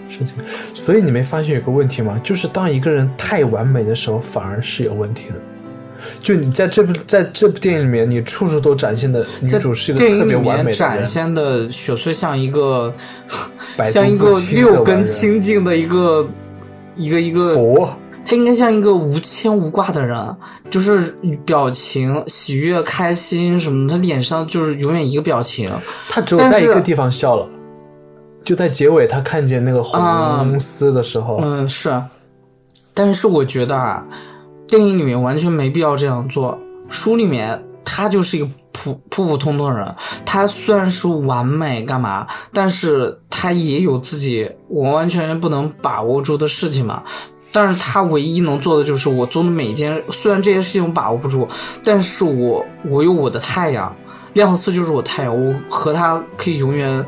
[0.08, 0.34] 事情，
[0.74, 2.20] 所以你没发现有个问题吗？
[2.24, 5.34] 就是当一个人太完美的时候，反而是有问题的。
[6.22, 12.92] 就你在这部在这部电影里面，你处处都展现的女主是一个特别完美的展现的雪穗像一个
[13.86, 16.26] 像一个六根清净的一个
[16.96, 17.88] 一个一个佛，
[18.24, 20.36] 他应该像一个无牵无挂的人，
[20.70, 25.70] 就是表情喜悦、开心什么，他脸上就是永远一个表情。
[26.08, 27.46] 他只有在一个地方笑了，
[28.44, 32.02] 就在结尾，他看见那个红丝的时候，嗯，是。
[32.94, 34.06] 但是我觉得啊。
[34.72, 36.58] 电影里面完全没必要这样做。
[36.88, 39.94] 书里面他就是一个普普普通通的人，
[40.24, 47.02] 他虽然是完美干嘛，但是他也有自己我完全不能把握住的事情嘛。
[47.52, 51.46] 但是他唯一能做的就是我做的每一件，虽然这些事情我把握不住，
[51.84, 53.94] 但是我我有我的太阳，
[54.32, 57.04] 亮司就是我太阳，我和他可以永远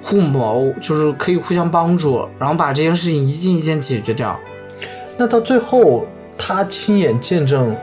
[0.00, 4.38] 互谋，就是可以互相帮助，然后把这件事情一件一件解决掉。
[5.16, 6.06] 那到最后。
[6.38, 7.76] 他亲眼见证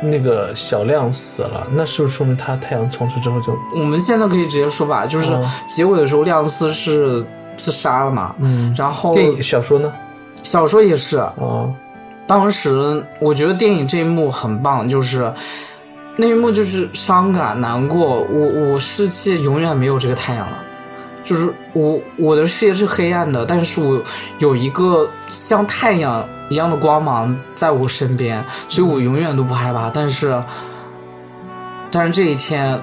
[0.00, 3.58] 那个小亮死了，那是不是说明他太阳从此之后就？
[3.74, 5.32] 我们现在可以直接说吧，就是
[5.66, 7.24] 结尾的时候，亮司是
[7.56, 8.34] 自杀了嘛？
[8.38, 9.92] 嗯，然后电影小说呢？
[10.42, 11.32] 小说也是啊。
[12.26, 15.32] 当时我觉得电影这一幕很棒，就是
[16.16, 20.58] 那一幕就是伤感难过，我我世界永远没有这个太阳了。
[21.24, 24.00] 就是我我的世界是黑暗的，但是我
[24.38, 29.90] 有一个像太阳一样的光芒在我身边，所以我永远都不害怕。
[29.90, 30.42] 但是，
[31.90, 32.80] 但是这一天，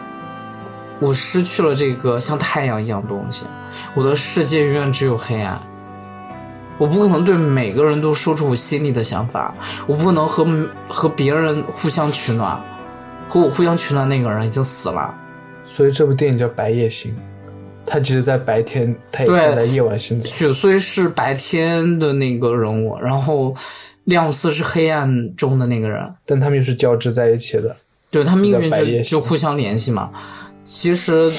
[0.99, 3.45] 我失去了这个像太阳一样东西，
[3.93, 5.59] 我的世界永远只有黑暗。
[6.79, 9.53] 我不可能对每个人都说出我心里的想法，
[9.85, 10.45] 我不能和
[10.89, 12.59] 和别人互相取暖，
[13.29, 15.13] 和我互相取暖那个人已经死了。
[15.63, 17.11] 所以这部电影叫《白夜行》。
[17.85, 20.27] 他其实在白天，他也在夜晚行走。
[20.27, 23.53] 雪穗是白天的那个人物，然后
[24.05, 27.75] 亮司是黑暗中的那个人，但他们又是交织在一起的。
[28.09, 30.11] 对他们命运就就互相联系嘛。
[30.63, 31.31] 其实，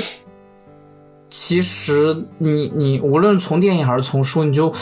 [1.31, 4.73] 其实你你无论从电影还是从书，你就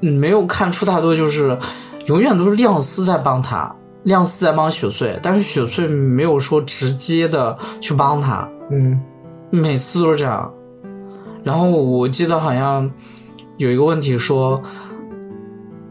[0.00, 1.58] 没有看出太多，就是
[2.06, 3.74] 永远都是亮司在帮他，
[4.04, 8.48] 亮司在帮雪穗，但是雪穗没有说直接的去帮他。
[8.70, 8.98] 嗯，
[9.50, 10.52] 每次都是这样。
[11.42, 12.90] 然后我记得好像
[13.56, 14.60] 有一个问题说，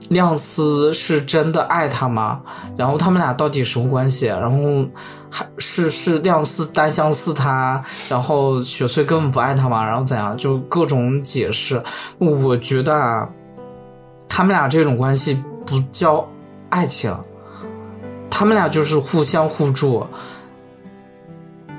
[0.09, 2.41] 亮司是真的爱他吗？
[2.77, 4.25] 然后他们俩到底什么关系？
[4.27, 4.87] 然后
[5.29, 9.85] 还是是亮司单相思他，然后雪穗根本不爱他吗？
[9.85, 10.35] 然后怎样？
[10.37, 11.81] 就各种解释。
[12.17, 13.29] 我觉得啊，
[14.27, 16.27] 他们俩这种关系不叫
[16.69, 17.15] 爱情，
[18.29, 20.05] 他们俩就是互相互助。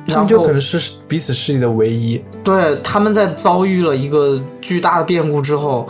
[0.06, 2.22] 他们就可能是彼此世界的唯一。
[2.44, 5.88] 对，他们在遭遇了一个巨大的变故之后。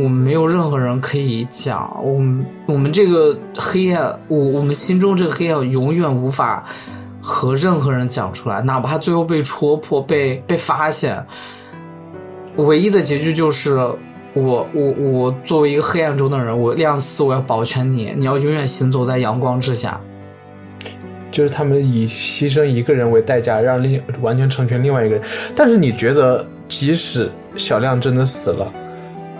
[0.00, 6.64] 我们没有任何人可以讲，我们我们这个黑暗，我我们心中这个黑暗永远无法
[7.20, 11.26] 和任何人讲出来，哪怕最后被戳破、被被发现，
[12.58, 13.74] 唯一的结局就是
[14.34, 20.00] 我我我作为一个黑暗中的人，我亮司，我要保全你，你要永远行走在阳光之下。
[21.38, 25.24] 就是他们以牺牲一个人为代价，让另完全成全另外一个人。
[25.54, 28.66] 但是你觉得，即使小亮真的死了？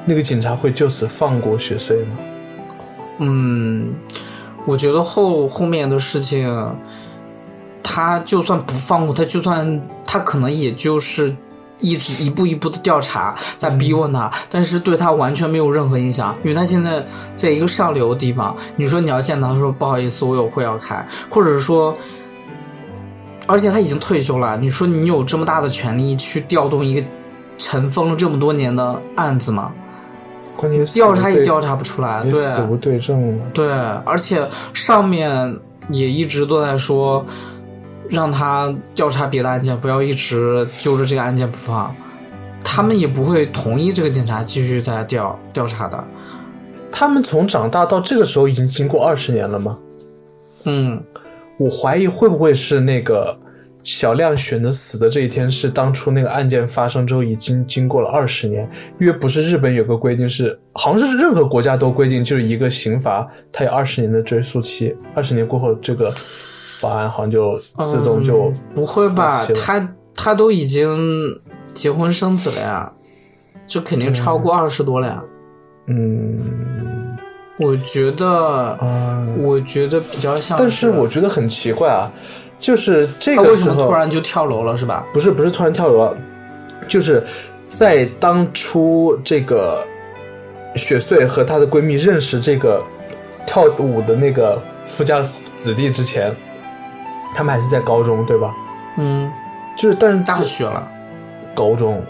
[0.04, 2.10] 那个警察会就此放过雪穗吗？
[3.18, 3.92] 嗯，
[4.64, 6.72] 我觉得后后面的事情，
[7.82, 11.34] 他就算不放过他，就算他可能也就是
[11.80, 17.04] 一直一步一步的调查，在逼问他，但是对他完全没有任何影响，因为他现在
[17.36, 18.56] 在一个上流的地方。
[18.76, 21.96] 你说你要见他，说不好意思，我有会要开，或者说，
[23.46, 24.56] 而且他已经退休了。
[24.56, 27.06] 你说你有这么大的权利去调动一个
[27.56, 29.72] 尘封了这么多年的案子吗？
[30.56, 33.40] 关键调查也调查不出来，对，死无对证。
[33.54, 33.70] 对，
[34.04, 35.56] 而且上面
[35.90, 37.24] 也一直都在说，
[38.08, 41.94] 让他调查别的案件，不要一直揪着这个案件不放。
[42.64, 46.02] 他们也不会同意这个警察继续在调调查的。
[46.90, 49.78] 他们从长大到这个时候已经经过二十年了吗？
[50.64, 51.02] 嗯，
[51.58, 53.38] 我怀疑会不会是那个。
[53.84, 58.68] 小亮选择死的这一天是当初那个案件发生之后，已经经过了二十年。
[59.00, 66.14] 因为不是日本有个规定是，好像是任何国家都规定，就是一个刑罚它有二十年的追诉期，二十年过后这个
[66.78, 69.46] 法案好像就自动就不会吧？
[69.64, 71.40] 他他都已经
[71.74, 72.92] 结婚生子了呀，
[73.66, 75.24] 就肯定超过二十多了呀。
[75.86, 77.16] 嗯，
[77.58, 78.78] 我觉得，
[79.38, 82.10] 我觉得比较像，但是我觉得很奇怪啊。
[82.60, 85.06] 就是这个，为什么突然就跳楼了，是吧？
[85.14, 86.12] 不是，不是突然跳楼，
[86.88, 87.24] 就是
[87.68, 89.84] 在当初这个
[90.74, 92.82] 雪穗和她的闺蜜认识这个
[93.46, 95.22] 跳舞的那个富家
[95.56, 96.34] 子弟之前，
[97.38, 98.52] 他们还是在高中，对吧？
[98.96, 99.30] 嗯，
[99.76, 100.82] 就是，但是大学了，
[101.54, 102.02] 高中。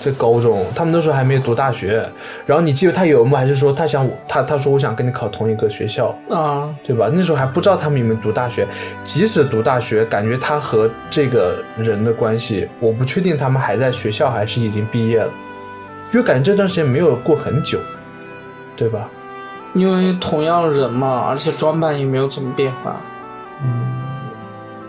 [0.00, 2.06] 在高中，他们那时候还没有读大学。
[2.44, 7.08] 然后你记得他有幕还是说他想他他说我想跟你考同一个学校啊，对吧？
[7.10, 8.66] 那时候还不知道他们有没有读大学。
[9.04, 15.30] 即使读大学，感觉他和这个人的关系，我不确定他们还在学校还是已经毕业了，
[16.12, 17.78] 因为感觉这段时间没有过很久，
[18.76, 19.08] 对吧？
[19.74, 23.13] 因为同样人嘛，而且装扮也没有怎么变化，嗯，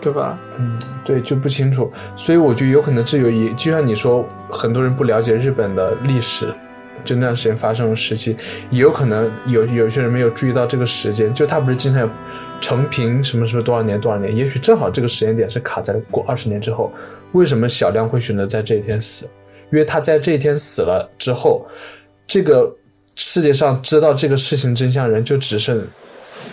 [0.06, 0.38] 对吧？
[0.56, 0.78] 嗯。
[1.04, 6.54] 对，就不清楚，所以我觉得有可能这有一，就像你说，很多人不了解日本的历史，
[7.04, 8.36] 就那段时间发生的时期，
[8.70, 12.10] 也有可能有有些人没有注意到这个时间，就他不是经常有
[12.60, 16.92] 成平什么什么多少年多少年，也许正好这个时间点是卡在过二十年之后。
[17.32, 19.28] 为什么小亮会选择在这一天死？
[19.72, 21.66] 因为他在这一天死了之后，
[22.28, 22.72] 这个
[23.16, 25.84] 世界上知道这个事情真相人就只剩。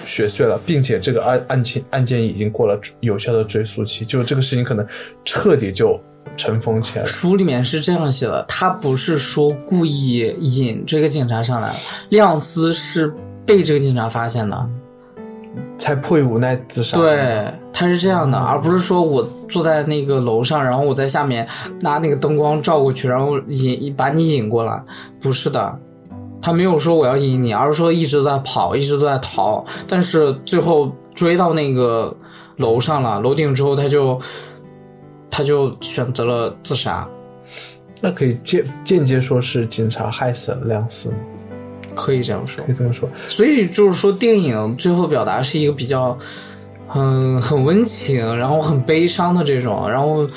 [0.05, 4.85] 雪碎了，并且这个案案情案件已经过了有效的追诉期，就这个事情可能
[5.23, 5.99] 彻底就
[6.35, 7.07] 尘封起来了。
[7.07, 11.75] 书里面是这样写的，他不是说故意引这个警察上来，
[12.09, 13.13] 亮司是
[13.45, 14.69] 被这个警察发现的，
[15.77, 16.97] 才迫于无奈自杀。
[16.97, 21.47] 对，他是这样的，而不是说我坐在那个楼上，然后我在下面
[21.81, 24.83] 拿那个灯光照过去，然后引把你引过来，
[25.21, 25.79] 不是的。
[26.43, 29.63] 他没有说我要引你，而是说一直在跑，一直都在逃。
[29.87, 32.13] 但是最后追到那个
[32.57, 34.19] 楼上了，楼顶之后，他就
[35.31, 37.07] 他就选择了自杀。
[38.01, 41.15] 那可以间间接说是警察害死了亮司吗？
[41.95, 43.07] 可以这样说，可以这么说。
[43.29, 46.17] 所以就是说，电影最后表达是一个比较，
[46.93, 50.27] 嗯，很温情，然后很悲伤的这种，然后。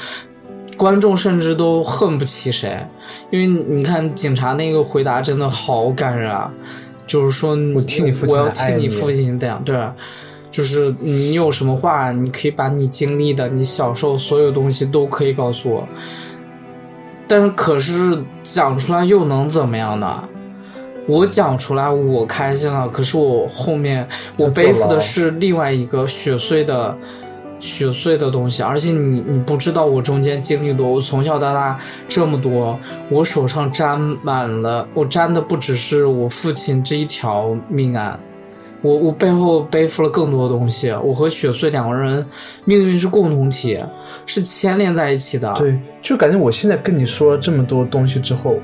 [0.76, 2.86] 观众甚至都恨不起谁，
[3.30, 6.52] 因为你看警察那个回答真的好感人啊，
[7.06, 9.76] 就是说我替你父亲，我要替你父亲这样，对，
[10.50, 15.88] 就是你有什么话，你可以把你经历的，你小时候所有东西都可以告诉我，
[17.26, 20.22] 但是可是讲出来又能怎么样呢？
[21.06, 24.06] 我讲出来我开心了，可是我后面
[24.36, 26.96] 我背负的是另外一个雪碎的。
[27.58, 32.78] 雪碎的东西，而且你你不知道我中间经历多，我从小到大这么多，
[33.08, 38.18] 我手上沾满了，我沾的不只是我父亲这一条命案，
[38.82, 40.92] 我我背后背负了更多东西。
[41.02, 42.24] 我和雪穗两个人
[42.64, 43.82] 命运是共同体，
[44.26, 45.52] 是牵连在一起的。
[45.58, 48.56] 对，就感觉我现在跟你说了这么多东西之后，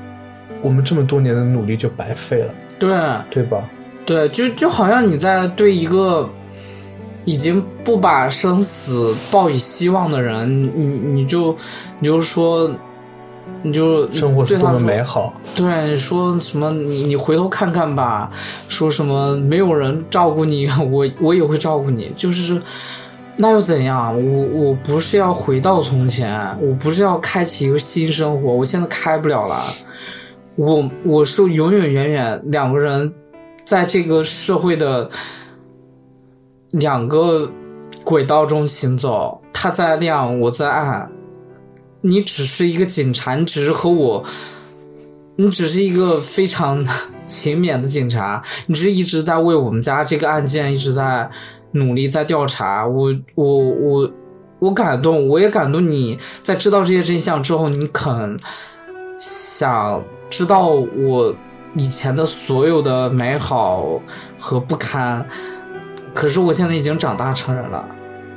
[0.61, 2.95] 我们这么多年的努力就白费了，对
[3.31, 3.67] 对吧？
[4.05, 6.29] 对，就就好像你在对一个。
[7.25, 11.55] 已经不把生死抱以希望的人，你你就
[11.99, 12.69] 你就说，
[13.61, 15.33] 你就生活是多么美好。
[15.55, 18.29] 对，说什么你你回头看看吧，
[18.67, 22.11] 说什么没有人照顾你， 我我也会照顾你。
[22.17, 22.61] 就是
[23.37, 24.13] 那又怎样？
[24.13, 29.63] 我我不是要回到从前，我不是要开启一个新生活，我现在开不了了。
[30.55, 33.13] 我我是永远远远两个人
[33.63, 35.09] 在这个社会的。
[36.73, 37.49] 两个
[38.03, 41.09] 轨道中行走，他在亮，我在暗。
[42.01, 44.23] 你只是一个警察，你只是和我，
[45.35, 46.83] 你只是一个非常
[47.25, 51.29] 勤勉的警察，你是一直在为我们家这个案件一直在
[51.71, 52.85] 努力在调查。
[52.85, 54.11] 我我我
[54.59, 58.35] 我感动，我也感动你在知道这些真相之后，你肯
[59.19, 61.33] 想知道我
[61.75, 64.01] 以前的所有的美好
[64.39, 65.25] 和不堪。
[66.13, 67.83] 可是我现在已经长大成人了，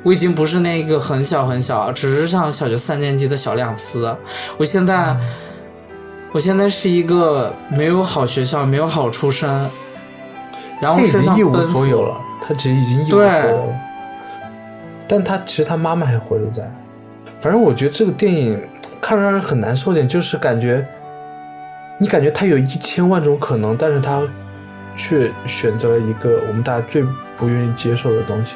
[0.03, 4.17] 我已经不是那个很小很小，只是上小学三年级的小亮丝。
[4.57, 5.17] 我现在，
[6.33, 9.49] 我现在是一个没有好学校、没有好出身，
[10.81, 12.17] 然后已经一无所有了。
[12.41, 13.75] 他其实已经一无所有了，
[15.09, 16.71] 但他其实他妈妈还活着在。
[17.41, 18.61] 反正我觉得这个电影
[19.01, 20.87] 看着让人很难受点，就是感觉
[21.99, 24.23] 你感觉他有一千万种可能，但是他
[24.97, 27.05] 却选择了一个我们大家最。
[27.39, 28.55] 不愿意接受的东西，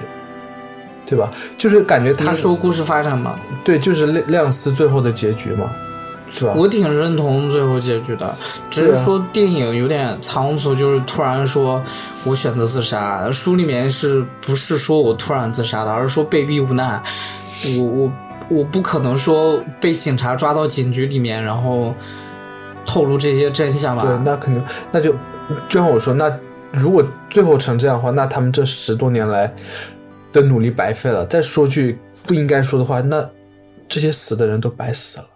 [1.05, 1.31] 对吧？
[1.59, 5.71] 就是感觉他说故事发展嘛，对，就是亮亮丝最后的结局嘛，
[6.31, 6.55] 是吧？
[6.57, 8.35] 我挺认同最后结局的，
[8.71, 11.83] 只是说电影有点仓促，就是突然说
[12.25, 13.31] 我选择自杀。
[13.31, 17.03] 书里面是不是说我突然自杀的，而是说被逼无奈。
[17.77, 18.13] 我我
[18.49, 21.95] 我不可能说被警察抓到警局里面，然后
[22.87, 24.05] 透露这些真相吧？
[24.07, 25.15] 对，那肯定，那就
[25.69, 26.35] 就像我说那。
[26.73, 29.53] 如果最后成这样的话，那他们这十多年来
[30.33, 31.27] 的努力白费了。
[31.27, 33.29] 再说句不应该说的话，那
[33.89, 35.27] 这些死的人都白死了，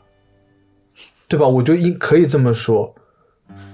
[1.26, 1.44] 对吧？
[1.44, 2.94] 我就应可以这么说，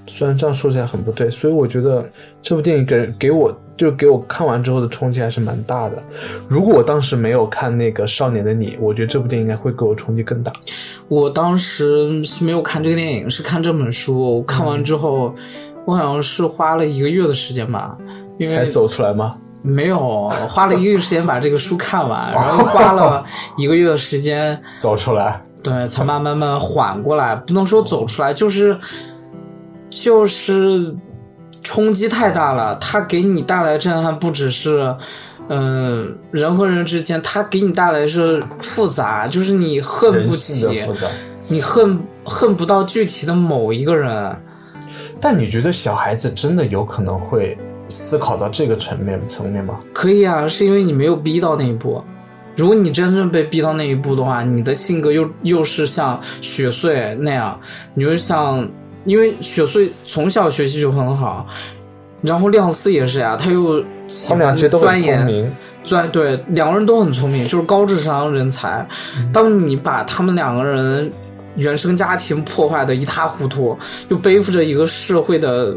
[0.06, 1.30] 虽然这样说起来很不对。
[1.30, 2.10] 所以我觉得
[2.40, 6.02] 这部电影给给我就给我看完之后的冲击还是蛮大的。
[6.48, 10.50] 如果我当时没有看那个《少年的你》，我觉得这部电影应该会给我冲击更大。
[11.08, 14.38] 我当时是没有看这个电影，是看这本书。
[14.38, 15.34] 我看完之后。
[15.90, 17.96] 我好像是花了一个月的时间吧，
[18.38, 19.34] 因为才走出来吗？
[19.62, 23.22] 没有，花了一个月时间把这个书看完，然后花了
[23.58, 27.34] 一个月的时间 走出来，对，才慢慢慢缓过来。
[27.34, 28.78] 不能说走出来，就是
[29.90, 30.94] 就是
[31.60, 32.74] 冲击太大了。
[32.76, 34.96] 它给你带来震撼，不只是
[35.48, 40.82] 嗯人和人之间，它给你带来是复杂，就是你恨不起，
[41.48, 44.34] 你恨恨不到具体的某一个人。
[45.20, 47.58] 但你觉得小孩子真的有可能会
[47.88, 49.78] 思考到这个层面层面吗？
[49.92, 52.02] 可以啊，是因为你没有逼到那一步。
[52.56, 57.58] 如果你真正被逼到那一步的话，你的性格又又是像雪穗那样，
[57.94, 58.66] 你就像，
[59.04, 61.46] 因为雪穗从小学习就很好，
[62.22, 63.84] 然后亮司也是呀，他又
[64.28, 65.52] 他们俩其实都很聪明，
[65.84, 68.86] 钻对两个人都很聪明，就是高智商人才。
[69.32, 71.12] 当你把他们两个人。
[71.56, 73.76] 原生家庭破坏的一塌糊涂，
[74.08, 75.76] 又背负着一个社会的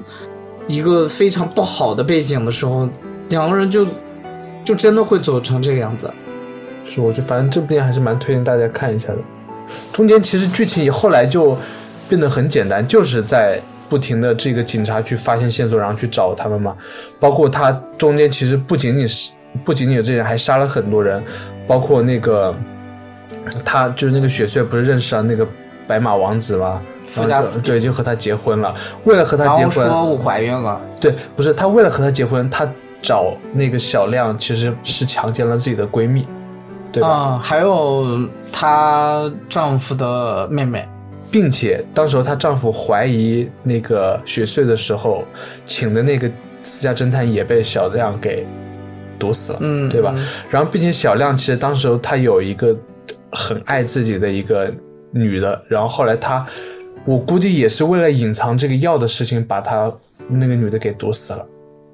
[0.67, 2.87] 一个非常不好的背景的时候，
[3.29, 3.85] 两个人就
[4.63, 6.11] 就真的会走成这个样子。
[6.89, 9.17] 是，我就反正这部电影还是蛮推荐大家看一下的。
[9.91, 11.57] 中间其实剧情后来就
[12.07, 13.59] 变得很简单，就是在
[13.89, 16.75] 不停的这个警察去发现线索，然后去找他们嘛。
[17.19, 19.31] 包括他中间其实不仅仅是
[19.65, 21.23] 不仅仅有这人，还杀了很多人，
[21.65, 22.55] 包括那个
[23.65, 25.47] 他就是那个雪穗不是认识了那个。
[25.87, 28.73] 白马王子嘛，富家子对，就和他结婚了。
[29.03, 30.79] 为了和他结婚，说我怀孕了。
[30.99, 32.67] 对，不是他为了和他结婚，他
[33.01, 36.25] 找那个小亮其实是强奸了自己的闺蜜，
[36.91, 37.37] 对吧？
[37.43, 40.87] 还有她丈夫的妹妹，
[41.29, 45.23] 并且当时候她丈夫怀疑那个雪穗的时候，
[45.65, 46.31] 请的那个
[46.63, 48.45] 私家侦探也被小亮给
[49.19, 50.15] 毒死了，嗯，对吧？
[50.49, 52.73] 然后，并且小亮其实当时候他有一个
[53.33, 54.73] 很爱自己的一个。
[55.13, 56.45] 女的，然后后来他，
[57.05, 59.89] 我估计也是为了隐藏这个药的事情，把他
[60.27, 61.45] 那个女的给毒死了。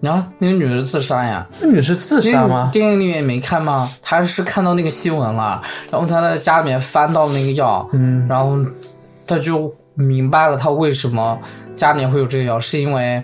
[0.02, 2.70] 然后那个女的自杀呀，那女是自杀吗？
[2.72, 3.92] 电影里面没看吗？
[4.02, 5.62] 她是看到那个新闻了，
[5.92, 8.58] 然后她在家里面翻到那个药，嗯，然后
[9.28, 11.38] 她就明白了，她为什么
[11.76, 13.22] 家里面会有这个药，是因为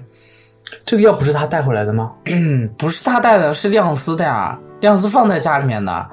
[0.86, 2.12] 这个药不是他带回来的吗？
[2.26, 6.06] 嗯，不是她带的，是亮司的呀，亮司放在家里面的。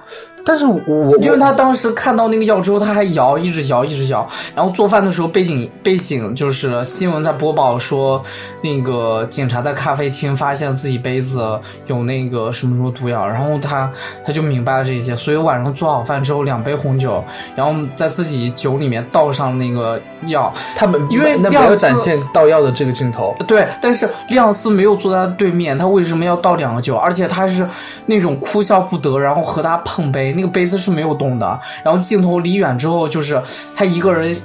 [0.45, 4.29] 但是我我因为他当时看到那个药之后，他还摇，一直摇，一直摇。
[4.55, 8.23] 然后做饭的时候，背景背景就是新闻在播报说，
[8.63, 13.91] 那个警察在咖啡厅发现自己杯子有那个什么什么毒药，然后他
[14.27, 15.15] 他就明白了这一切。
[15.15, 17.23] 所以晚上做好饭之后，两杯红酒，
[17.55, 20.53] 然后在自己酒里面倒上那个药。
[20.77, 26.97] 他们因为那没有展现倒药的这个镜头，对，但是亮司没有坐在他对面，他为什么要倒两个酒？
[26.97, 27.69] 而且他是
[28.07, 31.61] 那种哭笑不得，然后和他碰杯，那个杯子是没有动的。
[31.85, 33.41] 然后镜头离远之后，就是
[33.75, 34.37] 他一个人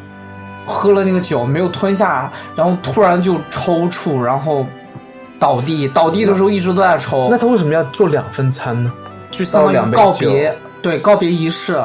[0.66, 4.66] 喝了那个酒没有吞下，然后突然就抽搐，然后
[5.40, 8.92] 倒地，倒地的时候一直都在抽，那他为什么要做两份餐呢？
[9.30, 11.82] 就相当于告别，对告别仪式。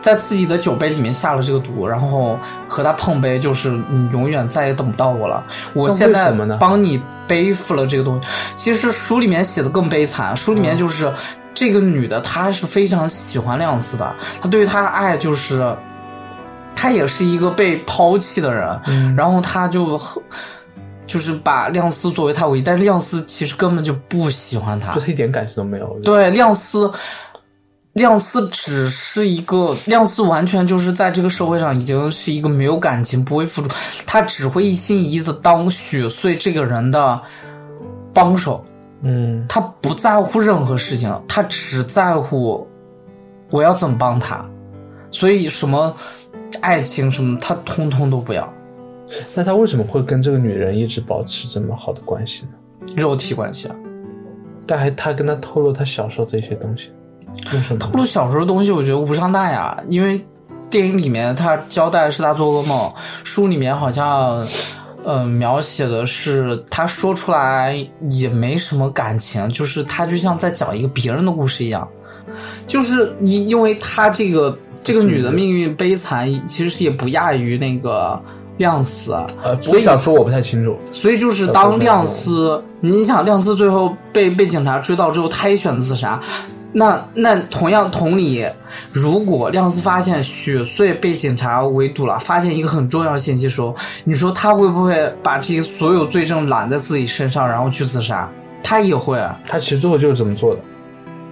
[0.00, 2.38] 在自己的酒杯里面下了这个毒，然后
[2.68, 5.42] 和他碰杯，就是你永远再也等不到我了。
[5.72, 8.28] 我现在帮你背负了这个东西。
[8.56, 11.12] 其实书里面写的更悲惨，书里面嗯就是、
[11.54, 15.76] 这个女的，她是非常喜欢亮司的，她对于他的爱就是，
[16.74, 20.20] 她也是一个被抛弃的人，嗯然后她就很。
[21.06, 25.98] 就是把亮司作为她唯一，但是亮司其实根本就不喜欢她就，他一点感情都没有。
[26.04, 26.92] 对，亮司，
[27.98, 33.68] 亮司只是一个，亮司完全就是在这个社会上已经是一个没有感情、不会付出，
[34.06, 37.20] 他只会一心一意的当雪穗这个人的
[38.14, 38.64] 帮手，
[39.02, 42.66] 嗯，他不在乎任何事情，他只在乎
[43.50, 44.42] 我要怎么帮他，
[45.10, 45.94] 所以什么
[46.60, 48.50] 爱情什么，他通通都不要，
[49.34, 52.94] 那他为什么会跟这个女人一直保持这么好的关系呢？
[52.96, 53.76] 肉体关系啊。
[54.66, 56.90] 但还他跟他透露他小时候的一些东西？
[57.78, 60.24] 透露小时候的东西，我觉得无伤大雅，因为
[60.68, 62.92] 电影里面他交代是他做噩梦，
[63.24, 64.46] 书里面好像，
[65.04, 67.74] 呃，描写的是他说出来
[68.10, 71.88] 也没什么感情，就是他就像在讲一个别人的故事一样，
[72.66, 78.20] 就是因因为他这个这个女的命运悲惨，其实是也不亚于那个
[78.58, 80.76] 亮司，呃，所以想说我不太清楚。
[80.92, 86.20] 所以就是当亮司，你想亮司最后被被警察追到之后，他也选择自杀。
[86.72, 88.46] 那那同样同理，
[88.92, 98.28] 如果亮司发现雪穗被警察围堵了，发现一个很重要的信息的时候，你说他会不会把这些所有罪证揽在自己身上，然后去自杀？
[98.62, 100.60] 他也会，啊，他其实最后就是这么做的。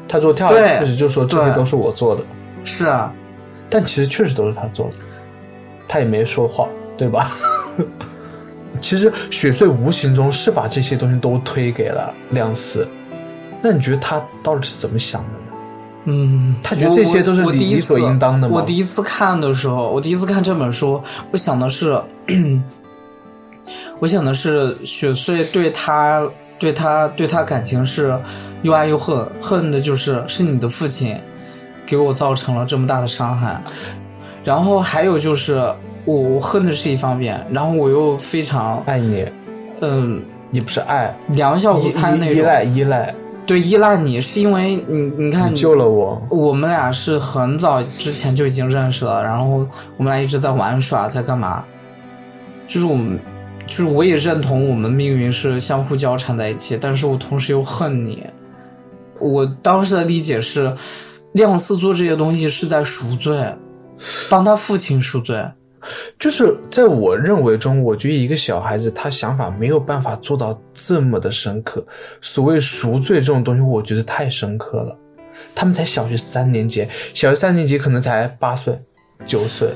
[0.09, 2.23] 他做跳对开始就说这些都是我做的，
[2.65, 3.13] 是啊，
[3.69, 4.97] 但其实确实都是他做的，
[5.87, 7.31] 他也没说谎，对吧？
[8.81, 12.87] 其实雪穗无形中是把这些东西都推给了亮司，
[13.63, 15.39] 那你觉得他到底是怎么想的呢？
[16.05, 18.55] 嗯，他觉得这些都是理理所次应当的吗？
[18.55, 21.03] 我第一次看的时候，我第一次看这本书，
[21.33, 22.01] 我想的是，
[23.99, 26.23] 我想的是雪穗对他
[26.59, 28.17] 对他对他感情是
[28.63, 31.19] 又爱又恨，恨的就是是你的父亲
[31.85, 33.61] 给我造成了这么大的伤害，
[34.45, 35.55] 然后还有就是
[36.05, 39.27] 我我恨的是一方面，然后我又非常爱你，
[39.81, 43.15] 嗯你不是爱，良药无参那种，依依赖依赖，
[43.47, 49.67] 对依赖你是因为你你看你救了我，我们俩是很早之前就已经认识了，然后
[49.97, 51.65] 我们俩一直在玩耍，在干嘛？
[52.67, 53.17] 就是我们，
[53.65, 58.27] 就是我也认同我们命运是相互交缠在一起，但是我同时又恨你。
[59.21, 60.75] 我当时的理解是，
[61.33, 63.55] 亮司做这些东西是在赎罪，
[64.29, 65.41] 帮他父亲赎罪。
[66.19, 71.85] 就是在我认为中，我觉得一个小孩子他想法没有办法做到这么的深刻。
[72.21, 74.97] 所谓赎罪这种东西，我觉得太深刻了。
[75.55, 78.79] 他们才小学三年级，小学三年级可能才八岁、
[79.27, 79.69] 九岁，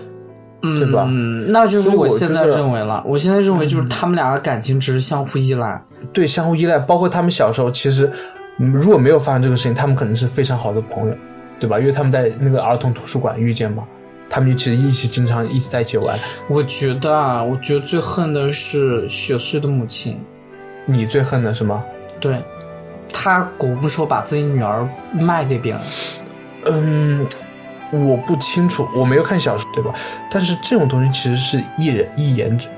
[0.63, 5.83] 嗯，对吧嗯那就是我我现在认为了，我现在认为就是他们俩的感情只是相互依赖。
[6.15, 6.79] 对，相互依赖。
[6.79, 8.11] 包括他们小时候，其实
[8.59, 11.15] 嗯如果没有发生这个事情，他们可能是非常好的朋友，
[11.59, 11.79] 对吧？
[11.79, 13.85] 因为他们在那个儿童图书馆遇见嘛，
[14.31, 16.17] 他们就其实一起经常一起在一起玩。
[16.49, 20.19] 我觉得啊，我觉得最恨的是雪穗的母亲，
[20.87, 21.85] 你最恨的是吗？
[22.21, 22.41] 对，
[23.13, 25.83] 他果不说把自己女儿卖给别人。
[26.67, 27.27] 嗯，
[27.91, 29.93] 我不清楚，我没有看小说，对吧？
[30.31, 32.69] 但是这种东西其实是一人一言之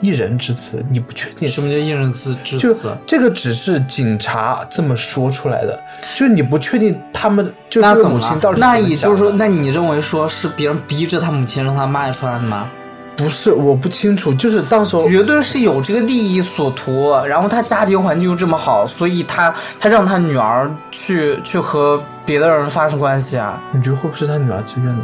[0.00, 1.48] 一人之词，你不确定。
[1.48, 2.96] 什么叫一人之之就词？
[3.06, 5.78] 这个只是警察这么说出来的，
[6.14, 8.56] 就是你不确定他们就这个那怎么了母亲到底？
[8.56, 12.68] 是那也就是说，那你认为说是别人逼着他母亲让他卖出来的吗？
[13.16, 23.60] 不是，我不清楚，就是当时候绝对是有这个利益所图，然后他家庭环境又这么好，所以他他让他女儿去去和别的人发生关系啊？
[23.72, 25.02] 你觉得会不会是他女儿自愿的？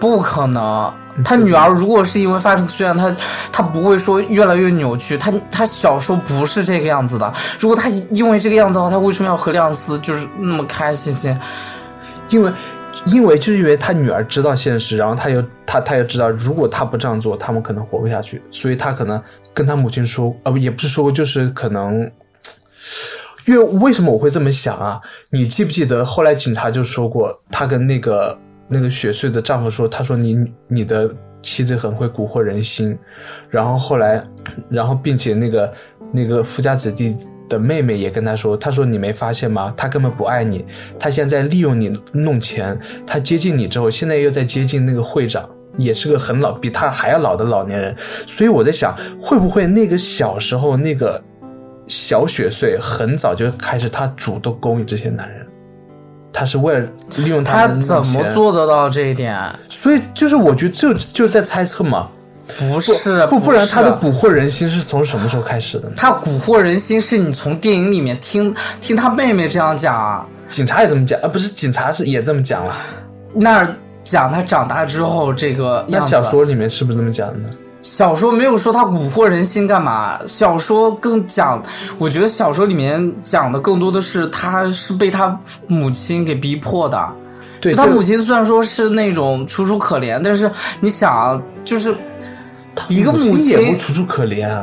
[0.00, 0.90] 不可能，
[1.22, 3.14] 他女儿如果是因为发生自愿，他
[3.52, 7.32] 他不会说越来越扭曲，他他小时候不是这个样子的。
[7.60, 11.38] 如果他因为这个样子的话，他为什么要和亮丝就是那么开心心？
[12.30, 12.52] 因为，
[13.04, 19.22] 因为就是因为他女儿知道现实，然后他又他他又知道，如果他不这样做，他们可能活不下去，所以他可能
[19.52, 22.10] 跟他母亲说，呃，也不是说，就是可能，
[23.46, 24.98] 因为为什么我会这么想啊？
[25.30, 28.36] 你记不记得后来警察就说过，他跟那个
[28.68, 31.10] 那个雪穗的丈夫说，他说你你的
[31.42, 32.96] 妻子很会蛊惑人心，
[33.50, 34.26] 然后后来，
[34.68, 35.74] 然后并且那个
[36.12, 37.16] 那个富家子弟。
[37.46, 39.72] 的妹妹也跟他说：“他说你没发现吗？
[39.76, 40.64] 他根本不爱你，
[40.98, 42.76] 他现在利用你弄钱。
[43.06, 45.46] 他接近你之后，现在又在接近那个会长，
[45.76, 47.94] 也是个很老，比他还要老的老年人。
[48.26, 51.22] 所以我在想，会不会那个小时候那个
[51.86, 55.46] 小雪穗很早就开始，他主动勾引这些男人，
[56.34, 56.86] 他是为了
[57.16, 59.40] 利用他们怎么做得到这一点？
[59.70, 62.08] 所以就是我觉得就就是在猜测嘛。”
[62.58, 65.94] 不是不不然他的蛊惑人心是从什么时候开始的呢？
[65.96, 72.76] 他蛊惑人心是你从电影里面听听他妹妹这样讲啊，警察也这么讲啊，不是警察是也这么讲了。
[73.32, 73.66] 那
[74.04, 77.48] 讲他长大之后这个那小说里面是不是这么讲的呢？
[77.84, 80.18] 小说没有说他蛊惑人心干嘛？
[80.26, 81.62] 小说更讲，
[81.98, 85.38] 我觉得小说里面讲的更多的是他是被他
[85.68, 87.08] 母亲给逼迫的。
[87.60, 90.50] 对，他母亲虽然说是那种楚楚可怜，但是
[90.80, 91.94] 你想就是。
[92.88, 94.60] 一个母亲也不楚楚可怜，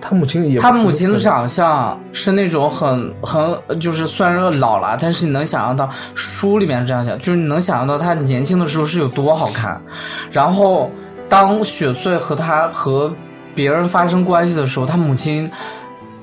[0.00, 9.82] 他母亲也他母亲的长相是那种很很就是虽然说老了，但是你能想象到书里面这样讲，就是你能想象到他年轻的时候是有多好看。
[10.30, 10.88] 然后
[11.34, 13.12] 当雪穗和他和
[13.56, 15.50] 别人发生关系的时候，他母亲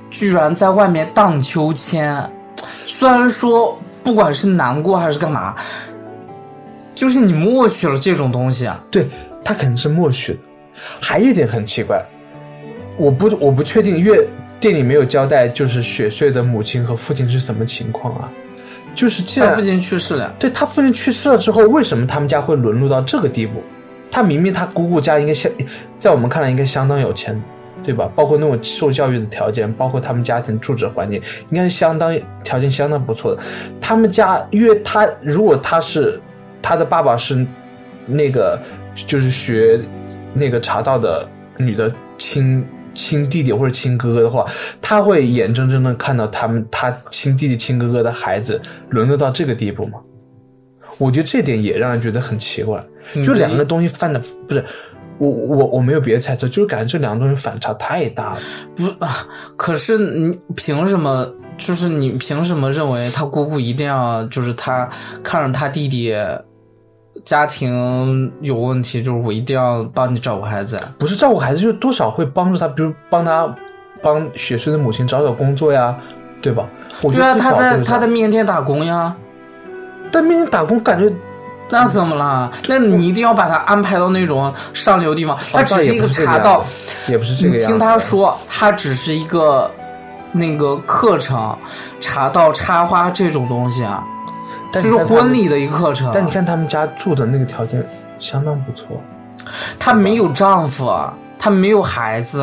[0.10, 2.32] 居然在外面荡秋千。
[2.88, 5.54] 虽然说不管是难过还是干嘛，
[6.96, 8.82] 就是你默许了这种东西啊。
[8.90, 9.06] 对
[9.44, 10.40] 他肯定是默许的。
[11.02, 12.02] 还有一点很奇怪，
[12.96, 14.26] 我不我不确定，因为
[14.62, 18.30] 电影没有交代，就是雪穗的母亲和父亲是什么情况啊？
[18.96, 23.62] 就是既然他父亲去世了，对他父亲去世了之后，为什么他们家会沦落到这个地步？
[24.12, 25.52] 他明明他姑姑家应该相，
[25.98, 27.42] 在我们看来应该相当有钱，
[27.84, 28.12] 对吧？
[28.14, 33.42] 包括那种受教育的条件，包括他们家庭住址环境，应该是相当条件相当不错的。
[33.80, 36.20] 他们家，因为他如果他是
[36.62, 37.44] 他的爸爸是
[38.06, 38.62] 那个
[38.96, 39.80] 就是学。
[40.34, 41.28] 那个茶道的
[41.58, 44.46] 女的亲亲弟弟或者亲哥哥的话，
[44.82, 48.58] 他会眼睁睁的看到他们他亲弟弟亲哥哥的孩子
[48.92, 50.00] 沦落到这个地步吗？
[51.02, 52.84] 我觉得这点也让人觉得很奇怪。
[53.24, 54.64] 就两个东西犯的不是
[55.18, 58.38] 我我我没有别的猜测，就是感觉这两个东西反差太大了。
[58.76, 59.10] 不啊，
[59.58, 61.28] 可是你凭什么？
[61.58, 64.90] 就是你凭什么认为他姑姑一定要就是他
[65.24, 66.16] 看着他弟弟？
[67.24, 70.80] 家庭有问题，就是我一定要帮你照顾孩子。
[70.98, 73.54] 不是照顾孩子，就是多少会帮助他，比如帮他
[74.02, 75.96] 帮雪穗的母亲找找工作呀，
[76.42, 76.68] 对吧？
[77.02, 79.16] 对啊，他在他在面店打工呀。
[80.12, 81.14] 在面店打工，感觉
[81.70, 82.52] 那怎么了？
[82.68, 85.38] 那你一定要把他安排到那种上流地方。
[85.54, 86.66] 他只是一个茶道，
[87.08, 87.70] 也不是这个样。
[87.70, 89.72] 听他说，他只是一个
[90.32, 91.58] 那个课程，
[92.00, 94.04] 茶道插花这种东西啊。
[94.74, 97.86] 就是婚礼的一个课程，但你看他们家住的那个条件
[98.20, 99.02] 相当不错。
[99.78, 100.90] 她没有丈夫，
[101.38, 102.42] 她没有孩子，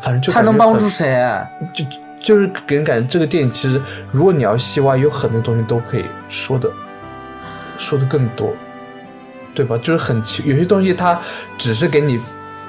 [0.00, 1.28] 反正就她能帮助谁？
[1.74, 1.84] 就
[2.20, 6.70] 就是给人感觉这个电影其实，如果你要细挖，有很多东西都可以说的，
[7.78, 8.52] 说的更多，
[9.54, 9.76] 对吧？
[9.78, 11.20] 就是很有些东西它
[11.56, 12.20] 只是给你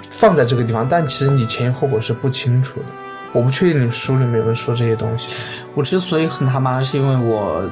[0.09, 2.85] 放在这个地方，但其实你前因后果是不清楚的。
[3.33, 5.35] 我不确定你书里面有没有说这些东西。
[5.75, 7.69] 我之所以很他妈，是因为我。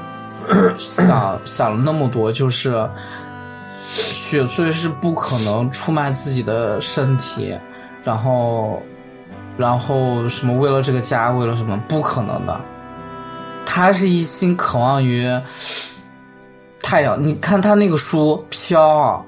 [0.78, 2.88] 想想了那么多，就是
[3.90, 7.58] 雪穗是不可能出卖自己的身体，
[8.04, 8.80] 然后，
[9.58, 12.62] 然后什么为了这个家，为了什么不可能的，
[13.66, 15.28] 他是一心渴望于
[16.86, 17.18] 太阳。
[17.22, 19.26] 你看他那个书飘。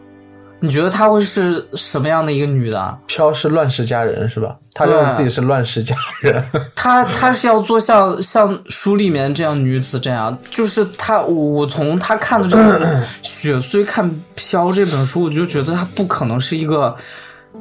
[0.60, 2.98] 你觉得她会是什么样的一个女的？
[3.06, 4.56] 飘是乱世佳人是吧？
[4.74, 6.44] 她认为自己是乱世佳人。
[6.76, 16.96] 她她是要做像像书里面这样女子这样，就是她我从她看的这个 雪虽看飘这本书，我就觉得她不可能是一个，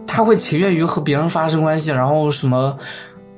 [0.07, 2.75] 她会情愿于和别人发生关系，然后什么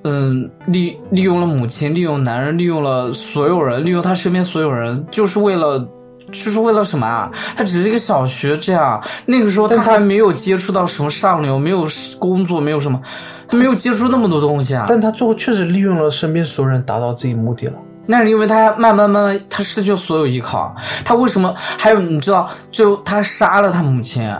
[0.04, 5.84] 嗯利利用了母亲，利用男人，利用了所有人，利用他身边所有人，就是为了
[6.32, 7.30] 就是为了什么啊？
[7.56, 11.86] 他只是一个小学这样，那个时候他还没有接触到什么上流，没有
[12.18, 13.00] 工作，没有什么，
[13.48, 14.84] 他没有接触那么多东西啊。
[14.88, 17.74] 但他最后确实利用了身边所有人达到自己目的了。
[18.06, 20.74] 那是因为他慢慢慢慢，他失去了所有依靠。
[21.04, 21.54] 他为什么？
[21.56, 24.30] 还有你知道，最后他杀了他母亲。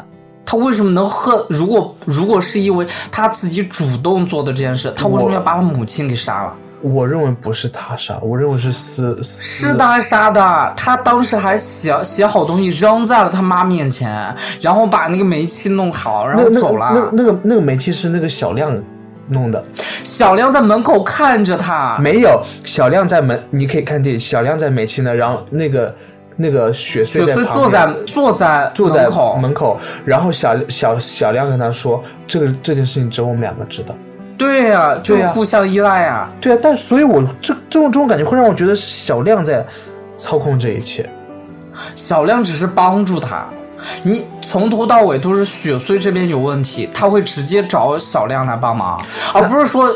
[0.47, 1.39] 他为什么能恨？
[1.51, 6.57] 如果如果是因为他自己主动做的这件事，他为什么要把他母亲给杀了？
[6.81, 10.73] 我认为不是他杀，我认为是私是他杀的。
[10.77, 16.91] 他当时还写写好东西扔在了他妈面前，然后把那个煤气弄好，然后走了。
[16.95, 18.77] 那那个那个煤气是那个小亮
[19.29, 19.63] 弄的，
[20.05, 21.99] 小亮在门口看着他。
[21.99, 25.95] 没有，小亮在门，你可以看见小亮在煤气呢，然后那个。
[26.41, 33.93] 那个雪穗在坐在坐在坐在门口门口，然后小小小亮跟他说：“这个这件事情只有我们两个知道。”
[34.39, 36.31] 对呀，就互相依赖呀。
[36.41, 39.67] 对啊，但所以，我这这种这种感觉会让我觉得是小亮在
[40.17, 41.11] 操控这一切。
[41.95, 43.47] 小亮只是帮助他，
[44.03, 49.05] 你从头到尾都是雪穗这边有问题，他会直接找小亮来帮忙，
[49.35, 49.95] 而不是说，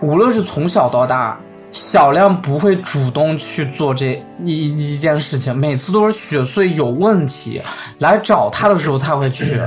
[0.00, 1.36] 无论是从小到大。
[1.72, 7.60] 小亮不会主动去做这一一件事情，每次都是雪穗有问题
[7.98, 9.60] 来找他的时候才会去。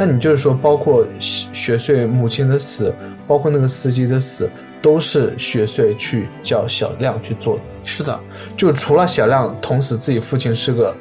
[0.00, 2.94] 那你就是说，包括雪穗母亲的死，
[3.26, 4.48] 包括那个司机的死，
[4.80, 7.62] 都是雪穗去叫小亮去做的。
[7.82, 8.16] 是的，
[8.56, 10.94] 就除了小亮捅死自己父亲是个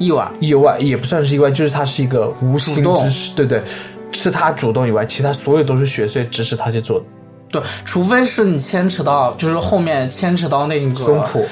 [0.00, 3.62] 意外，意外也不算是意外，就是他是一个无心之失，对对，
[4.10, 7.06] 是他主动以外，其他所有都是雪穗指使他去做的。
[7.52, 11.46] 对，除非是你牵扯到，就是后面牵扯到那个松浦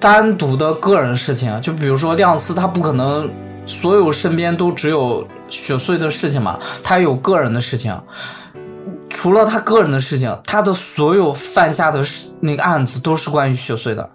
[0.00, 3.28] 单独的个人事情，就比如说亮司，他不可能
[3.66, 7.94] 所有身边都只有雪穗的事情嘛，他有个人的事情。
[9.08, 12.04] 除了他个人的事情，他的所有犯下的
[12.40, 14.10] 那个案子都是关于雪穗的。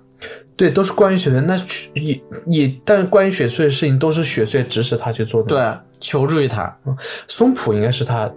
[0.55, 1.41] 对，都是关于雪穗。
[1.41, 1.55] 那
[1.95, 5.47] 也也，但是关于雪穗的事情都是雪穗指使他去做的。
[5.47, 6.63] 对，求助于他。
[6.85, 6.95] 嗯
[7.27, 8.29] 松浦应该是他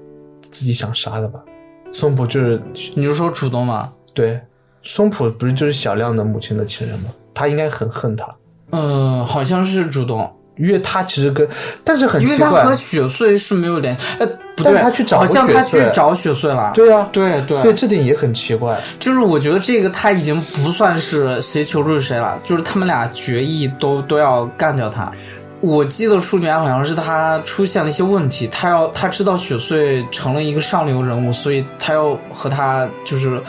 [0.51, 1.41] 自己想杀的吧？
[1.93, 2.63] 松浦就是，
[2.95, 3.93] 你是说主动吗？
[4.15, 4.41] 对，
[4.83, 7.11] 松浦不是就是小亮的母亲的情人吗？
[7.35, 8.35] 他应该很恨他。
[8.71, 11.47] 嗯，好像是主动，因为他其实跟，
[11.83, 14.05] 但是很奇怪，因为他和雪穗是没有联系。
[14.19, 14.27] 呃，
[14.57, 16.71] 不对，他去找好像他去找雪穗了。
[16.75, 18.79] 对啊，对对，所以这点也很奇怪。
[19.01, 25.11] 就是我觉得这个他已经不算是谁求助谁了，就是他们俩决议都都要干掉他。
[25.61, 33.43] 我记得书里面好像是他出现了一些问题，他要他知道雪穗成了一个上流人物，所以他要和他就是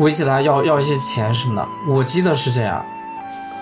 [0.00, 1.68] 威胁他要要一些钱什么的。
[1.88, 2.84] 我记得是这样。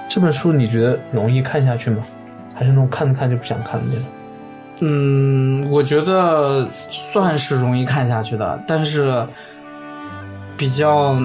[0.08, 2.02] 这本书你觉得容易看下去吗？
[2.58, 4.04] 还是那种看着看就不想看的那种？
[4.80, 9.24] 嗯，我觉得算是容易看下去的，但是
[10.56, 11.16] 比较。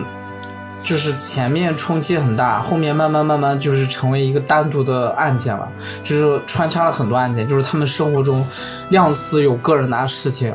[0.84, 5.66] 就是前面冲击很大，后面慢慢慢慢就是成为一个单独的案件了，
[6.04, 8.46] 就是穿插了很多案件，就是他们生活中，
[8.90, 10.54] 亮司有个人的事情，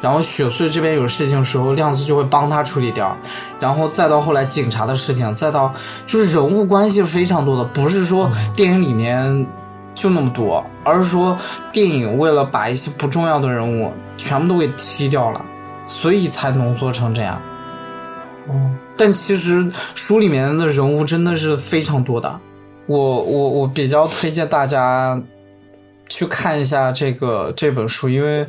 [0.00, 3.14] 然后雪穗这边有事情的时候，亮司就会帮他处理掉，
[3.60, 5.70] 然后再到后来警察的事情，再到
[6.06, 9.46] 就是人物关系非常多的，不是说电影里面
[9.98, 11.36] 就那么多，而是说
[11.72, 15.44] 电影为了把一些不重要的人物全部都给踢掉了，
[15.86, 17.42] 所以才浓缩成这样。
[18.48, 18.78] 嗯。
[18.96, 22.38] 但其实书里面的人物真的是非常多的，
[22.86, 25.20] 我我我比较推荐大家
[26.08, 28.46] 去看一下这个这本书，因为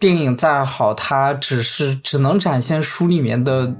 [0.00, 3.72] 电影再好，它只是只能展现书里面的，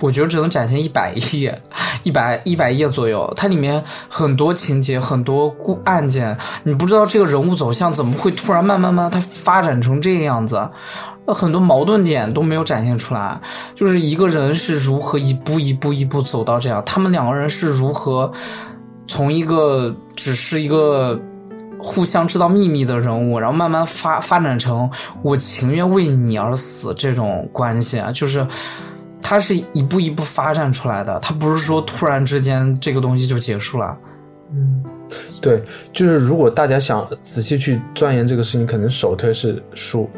[0.00, 1.62] 我觉得只能展现一百页，
[2.02, 10.68] 一百一百页左右，它里面很多情节，很多故案件，你不知道这个人物走向怎么会突然慢慢慢它发展成这个样子。
[11.26, 13.40] 那很多矛盾点都没有展现出来，
[13.74, 18.30] 就是一个人是如何一步一步一步走到这样，他们两个人是如何
[19.06, 21.18] 从一个只是一个
[21.78, 24.90] 互相知道秘密的人物，然后慢慢发发展成
[25.22, 28.46] 我情愿为你而死这种关系啊，就是
[29.24, 33.96] 他是一步一步发展出来的，它不是说突然之间这个东西就结束了。
[34.52, 34.84] 嗯，
[35.40, 35.60] 对，
[35.94, 40.08] 就是如果大家想仔细去钻研这个事情，可能首推是书。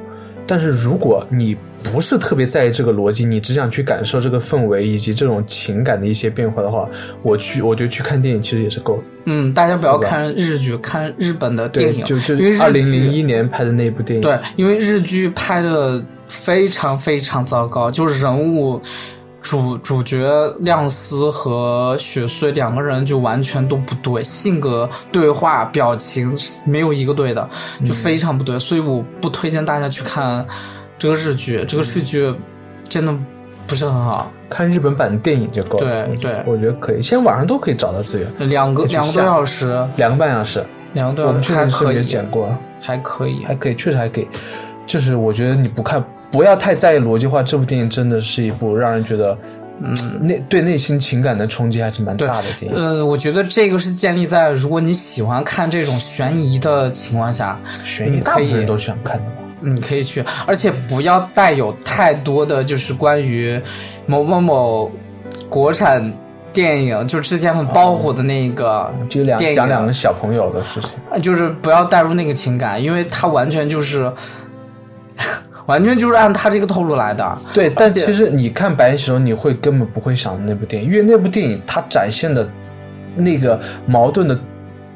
[0.49, 6.89] 但是如果你不是特别在意这个逻辑，你只想去感受这个氛围以及这种情感的一些变化的话，
[7.23, 9.03] 我去，我觉得去看电影其实也是够的。
[9.25, 14.23] 嗯，大家不要看日剧，看日本的电影，就就因为二零零一年拍的那部电影。
[14.23, 18.81] 对，因为日剧拍的非常非常糟糕，就是人物。
[19.43, 20.29] 主主角
[20.59, 27.49] 亮司和雪穗两个人就完全都不对，性格、对话、表情没有一个对的，
[27.87, 28.59] 就非常不对。
[28.59, 30.45] 所以我不推荐大家去看
[30.99, 32.35] 这个日剧，这个日剧
[32.89, 33.17] 真的
[33.69, 34.33] 不是很好。
[34.51, 36.09] 看日本版的电影就够了。
[36.09, 38.49] 对对，我觉得可以，现在网上都可以找到资源。
[38.49, 40.67] 两个两个多小时，两个半小时。
[40.95, 43.55] 两个多小时还确实是没有可以，剪过，还可以还。
[43.55, 44.27] 可以，确实还可以。
[44.87, 49.37] 就是我觉得你不看，不要太在意逻辑化，这部电影真的是一部让人觉得，
[49.83, 52.79] 嗯，内对内心情感的冲击还是蛮大的电影。
[52.79, 59.43] 呃，我觉得这个是建立在如果你喜欢看这种悬疑的情况下，悬疑大部分人都喜欢看的吧。
[59.59, 63.61] 你可以去，而且不要带有太多的就是关于
[64.05, 64.93] 某某某
[65.49, 66.13] 国产
[66.53, 74.13] 电影，就之前很爆火的那个就两讲两个小朋友的事情，呃就是不要带入那个情感，因为它完全就是，
[75.67, 77.39] 完全就是按他这个套路来的。
[77.53, 82.49] 对，但且其实你看《白夜行动》，你会根本不会想那部电影，因为那部电影它展现的
[83.15, 84.39] 那个矛盾的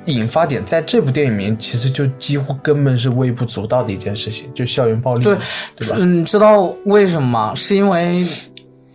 [0.06, 5.36] 引发点，在这部电影里面其实就几乎根本是微不足道的一件事情，就校园暴力，对
[5.76, 5.96] 对吧？
[5.98, 7.54] 嗯，知道为什么吗？
[7.54, 8.26] 是因为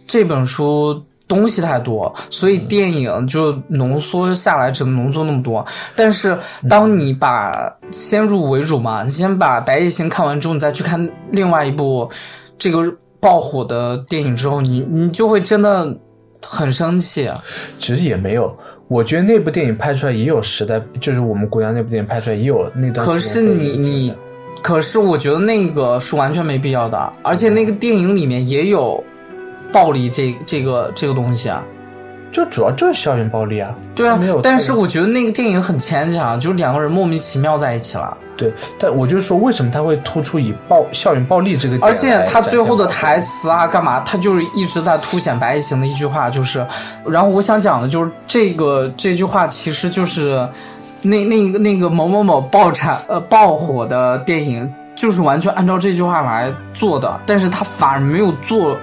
[0.07, 5.65] 这本书东西太多，所以电影就浓缩下来，只能浓缩那么多。
[5.95, 6.37] 但是
[6.69, 12.09] 当你把先入为主嘛，你先把《白夜行》看完之后，你再去看另外一部
[12.57, 15.91] 这个爆火的电影之后，你你就会真的
[16.43, 17.29] 很生气。
[17.79, 18.55] 其实也没有。
[18.87, 24.13] 我觉得那部电影拍出来也有时代，就是我们国家那部电影拍出来也有那段可是你你，
[24.61, 29.03] 可是我觉得那个是完全没必要的，而且那个电影里面也有
[29.75, 31.61] 暴力这这个这个东西啊。
[32.31, 33.73] 就主要就是校园暴力啊。
[33.95, 46.67] 对啊没有，但是我觉得那个电影很牵强，就是两个人莫名其妙在一起了，对，但我就说为什么他会突出以暴校园暴力这个点而，且他最后的台词啊，干嘛，他就是一直在凸显白夜行的一句话，就是，
[47.05, 50.45] 然后我想讲的就是这个这句话其实就是
[51.01, 58.75] 那那个那个某某某爆产呃爆火的电影，就是完全按照这句话来做的，但是他反而没有做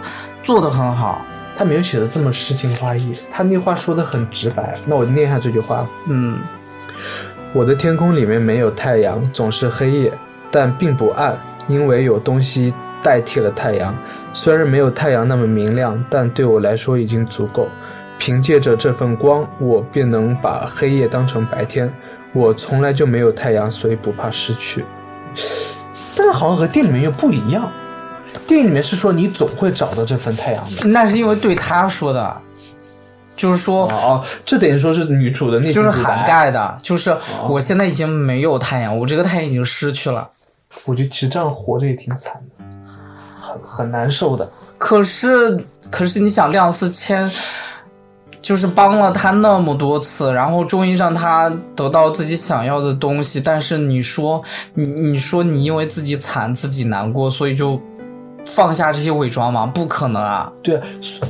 [0.42, 1.24] 做的很好，
[1.56, 4.78] 他没有写的这么诗情画意，他那话说的很直白。
[4.86, 6.38] 那我念一下这句话：嗯。
[7.54, 10.12] 我的天空里面没有太阳，总是黑夜，
[10.50, 11.38] 但并不暗，
[11.68, 13.94] 因为有东西代替了太阳。
[14.32, 17.68] 虽然没有太阳那么明亮，但对我来说已经足够。
[18.18, 21.92] 凭借着这份光，我便能把黑夜当成白天。
[22.32, 24.82] 我从来就没有太阳，所以不怕失去。
[26.16, 27.70] 但是好像和店里面又不一样。
[28.52, 30.86] 电影里面是说你总会找到这份太阳的。
[30.86, 32.36] 那是因为对他说的，
[33.34, 36.26] 就是说，哦哦，这等于说是女主的内心就是涵。
[36.26, 37.16] 盖的，就是
[37.48, 40.28] 我现在已经没有太阳，我这个太阳已经失去了。
[40.84, 42.64] 我觉得其实这样活着也挺惨的，
[43.40, 44.46] 很很难受的。
[44.76, 45.58] 可是，
[45.90, 47.30] 可是你想，亮四千
[48.42, 54.42] 就是帮了他那么多次，然后终于让他得到自己想要的东西，但是你说，
[54.74, 57.80] 你你说你因为自己惨，自己难过，所以就
[58.44, 59.66] 放下这些伪装吗？
[59.66, 60.52] 不可能啊！
[60.62, 60.80] 对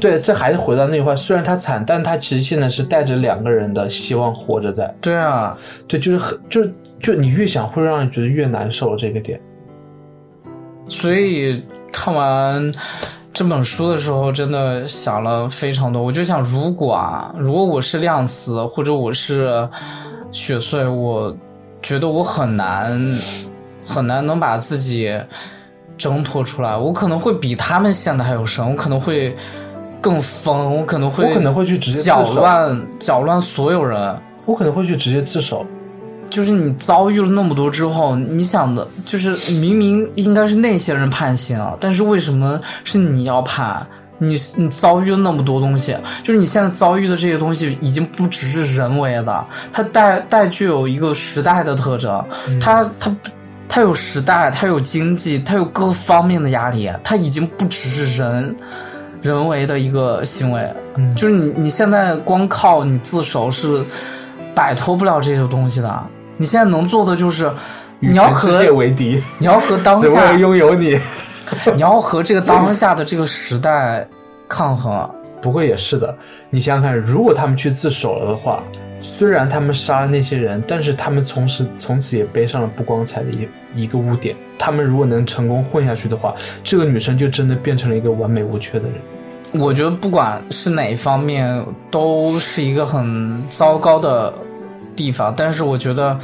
[0.00, 4.92] 对，这还是回到那句话，虽然他惨，但他其实现在是带着两个人的希望活着在。
[5.00, 5.56] 对啊，
[5.86, 6.64] 对，就是很就
[7.00, 9.40] 就你越想会让人觉得越难受这个点。
[10.88, 11.62] 所以
[11.92, 12.72] 看完
[13.32, 16.02] 这本书的时候，真的想了非常多。
[16.02, 19.68] 我就想，如果啊，如果我是亮司，或者我是
[20.30, 21.34] 雪穗，我
[21.80, 23.18] 觉得我很难
[23.84, 25.18] 很难能把自己
[25.96, 26.76] 挣脱出来。
[26.76, 29.36] 我可能会比他们陷的还有深，我可能会
[30.00, 34.16] 更疯，我可能会我可能会去直接自搅乱搅乱所有人。
[34.44, 35.64] 我可能会去直接自首。
[36.28, 43.86] 就是你遭遇了那么多之后，你想的，就是明明应该是那些人判刑啊，但是为什么是你要判？
[44.18, 52.24] 你你遭遇了那么多东西，就是你现在遭遇的这些东西已经不只是人为的，它带带具有一个时代的特征，
[52.60, 53.14] 它它
[53.74, 58.54] 它有时代，它有经济，它有各方面的压力，它已经不只是人
[59.22, 63.82] 人为的一个行为，嗯就是你你现在光靠你自首是
[64.54, 66.06] 摆脱不了这些东西的。
[66.36, 67.50] 你现在能做的就是，
[67.98, 71.00] 你要和世和界为敌，你要和当下了，拥有你。
[71.74, 74.06] 你要和这个当下的这个时代
[74.46, 75.10] 抗衡。
[75.40, 76.14] 不过也是的，
[76.50, 78.62] 你想想看，如果他们去自首了的话，
[79.02, 84.34] 虽然他们杀了那些人，但是他们从此从此也背上了不光彩的一一个污点。
[84.58, 88.94] 他们如果能成功混下去的话，这个女生就真的变成了一个完美无缺的人。
[89.60, 94.32] 我觉得不管是哪一方面，都是一个很糟糕的
[94.96, 95.34] 地方。
[95.36, 96.18] 但是我觉得，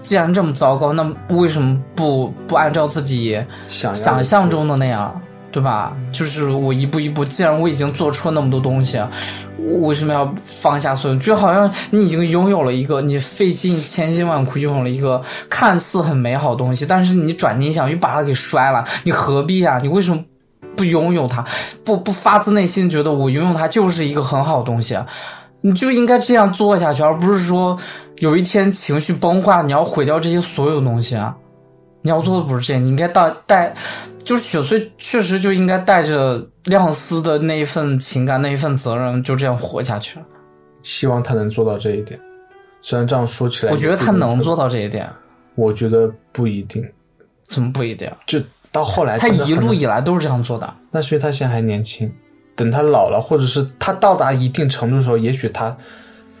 [0.00, 3.38] 既然这么糟糕，那为什么不不按照自己
[3.68, 5.20] 想想象中的那样，
[5.52, 5.94] 对吧？
[6.10, 8.98] 就是我一步一步，既然我已经做出了那么多东西，
[9.53, 11.16] 我为什么要放下所有？
[11.18, 19.78] 就好像你已经拥有了一个，你费尽千辛万苦拥有了一个看似很美好的东西，但是你转念一想，又把它给摔了，你何必啊？
[19.82, 20.22] 你为什么
[20.76, 21.44] 不拥有它？
[21.84, 24.96] 不不发自内心觉得我拥有它就是一个很好的东西？
[25.62, 27.76] 你就应该这样做下去，而不是说
[28.18, 31.34] 有一天情绪崩坏，你要毁掉这些所有东西啊！
[32.04, 33.74] 你要做的不是这，你应该带带，
[34.22, 40.26] 就是雪穗确实就应该带着亮司的那一份情感，那一份责任，就这样活下去了。
[40.82, 42.20] 希望他能做到这一点。
[42.82, 45.08] 虽然这样说起来，我觉得他能做到这一点。
[45.54, 46.86] 我觉得不一定。
[47.48, 48.10] 怎么不一定？
[48.26, 48.38] 就
[48.70, 50.74] 到后来，他一路以来都是这样做的。
[50.90, 52.12] 那所以他现在还年轻，
[52.54, 55.74] 等他老了，或者是他到达一定程度的时候，也许他……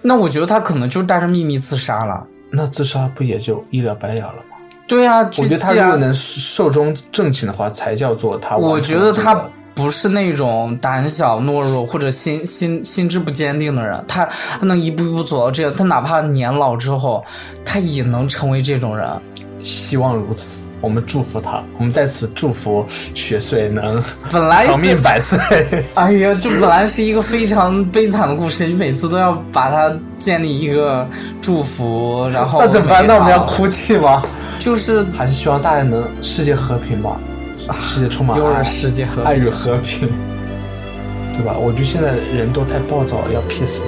[0.02, 2.26] 那我觉得他可能就是带着秘密自杀了。
[2.50, 4.53] 那自杀不也就一了百了了吗？
[4.86, 8.56] 对啊，我觉得他如果能寿终正寝的话，才叫做他。
[8.56, 9.34] 我觉得他
[9.74, 14.24] 不是那种胆小懦弱或者心心心智不坚定的人，他
[14.60, 17.24] 他能一步一步走到这样，他哪怕年老之后，
[17.64, 19.08] 他也能成为这种人。
[19.62, 22.84] 希望如此，我们祝福他，我们在此祝福
[23.14, 25.38] 雪穗能本来长命百岁。
[25.94, 31.08] 哎呀，这本来是一个非常悲惨的故事，你每次都要把它建立一个
[31.40, 33.06] 祝福，然后 那怎么办？
[33.06, 34.22] 那我们要哭泣吗？
[34.58, 37.18] 就是还是希望大家能世界和平吧，
[37.82, 40.08] 世界充满 爱，世界和爱与和平，
[41.36, 41.54] 对吧？
[41.58, 43.80] 我觉得现在人都太暴躁了，要 peace。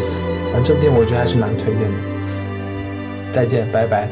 [0.52, 3.32] 反正这部电影我觉得还是蛮推荐的。
[3.32, 4.08] 再见，拜拜。